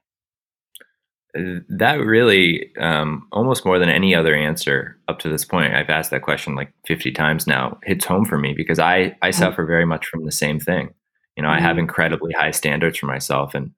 [1.34, 6.10] that really um, almost more than any other answer up to this point i've asked
[6.10, 9.38] that question like 50 times now hits home for me because i i mm-hmm.
[9.38, 10.94] suffer very much from the same thing
[11.36, 11.58] you know mm-hmm.
[11.58, 11.80] i have mm-hmm.
[11.80, 13.72] incredibly high standards for myself and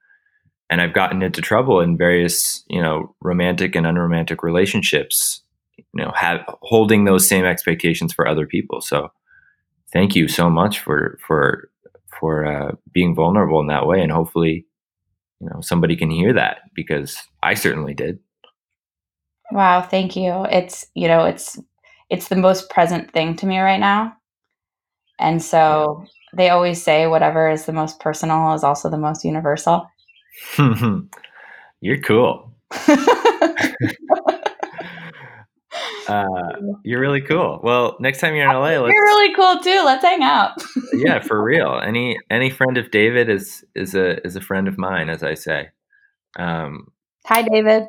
[0.69, 5.43] and i've gotten into trouble in various you know romantic and unromantic relationships
[5.79, 9.11] you know have holding those same expectations for other people so
[9.93, 11.71] thank you so much for for
[12.21, 14.67] for uh, being vulnerable in that way and hopefully
[15.41, 18.19] you know somebody can hear that because I certainly did.
[19.53, 20.47] Wow, thank you.
[20.51, 21.59] It's you know it's
[22.11, 24.17] it's the most present thing to me right now,
[25.19, 29.91] and so they always say whatever is the most personal is also the most universal.
[31.81, 32.53] You're cool.
[36.09, 36.27] Uh,
[36.85, 37.61] you're really cool.
[37.63, 39.83] Well, next time you're in LA, let's, you're really cool too.
[39.85, 40.53] Let's hang out.
[40.93, 41.81] yeah, for real.
[41.83, 45.35] Any any friend of David is is a is a friend of mine, as I
[45.35, 45.69] say.
[46.39, 46.89] Um,
[47.25, 47.85] hi, David.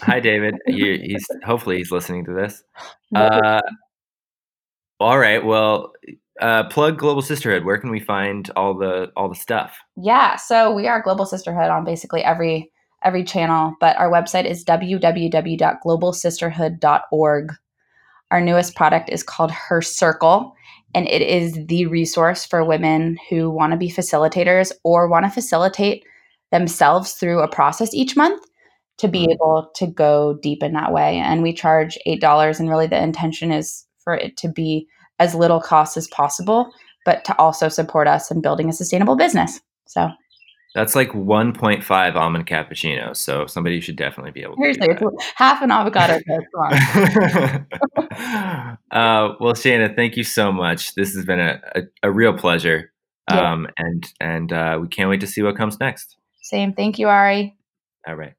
[0.00, 0.54] Hi, David.
[0.66, 2.62] You, he's hopefully he's listening to this.
[3.14, 3.60] Uh,
[4.98, 5.44] all right.
[5.44, 5.92] Well,
[6.40, 7.64] uh, plug Global Sisterhood.
[7.64, 9.78] Where can we find all the all the stuff?
[9.96, 10.36] Yeah.
[10.36, 12.72] So we are Global Sisterhood on basically every
[13.04, 17.52] every channel, but our website is www.globalsisterhood.org.
[18.30, 20.54] Our newest product is called Her Circle,
[20.94, 25.30] and it is the resource for women who want to be facilitators or want to
[25.30, 26.04] facilitate
[26.50, 28.42] themselves through a process each month
[28.98, 29.32] to be mm-hmm.
[29.32, 31.18] able to go deep in that way.
[31.18, 32.60] And we charge $8.
[32.60, 34.86] And really, the intention is for it to be
[35.18, 36.70] as little cost as possible,
[37.04, 39.60] but to also support us in building a sustainable business.
[39.86, 40.08] So
[40.74, 43.16] that's like 1.5 almond cappuccino.
[43.16, 44.62] So somebody should definitely be able to.
[44.62, 46.14] Seriously, it's half an avocado
[48.90, 50.94] uh, well, Shana, thank you so much.
[50.94, 52.90] This has been a, a, a real pleasure.
[53.28, 53.68] Um.
[53.78, 56.16] And and uh, we can't wait to see what comes next.
[56.42, 56.74] Same.
[56.74, 57.56] Thank you, Ari.
[58.06, 58.34] All right.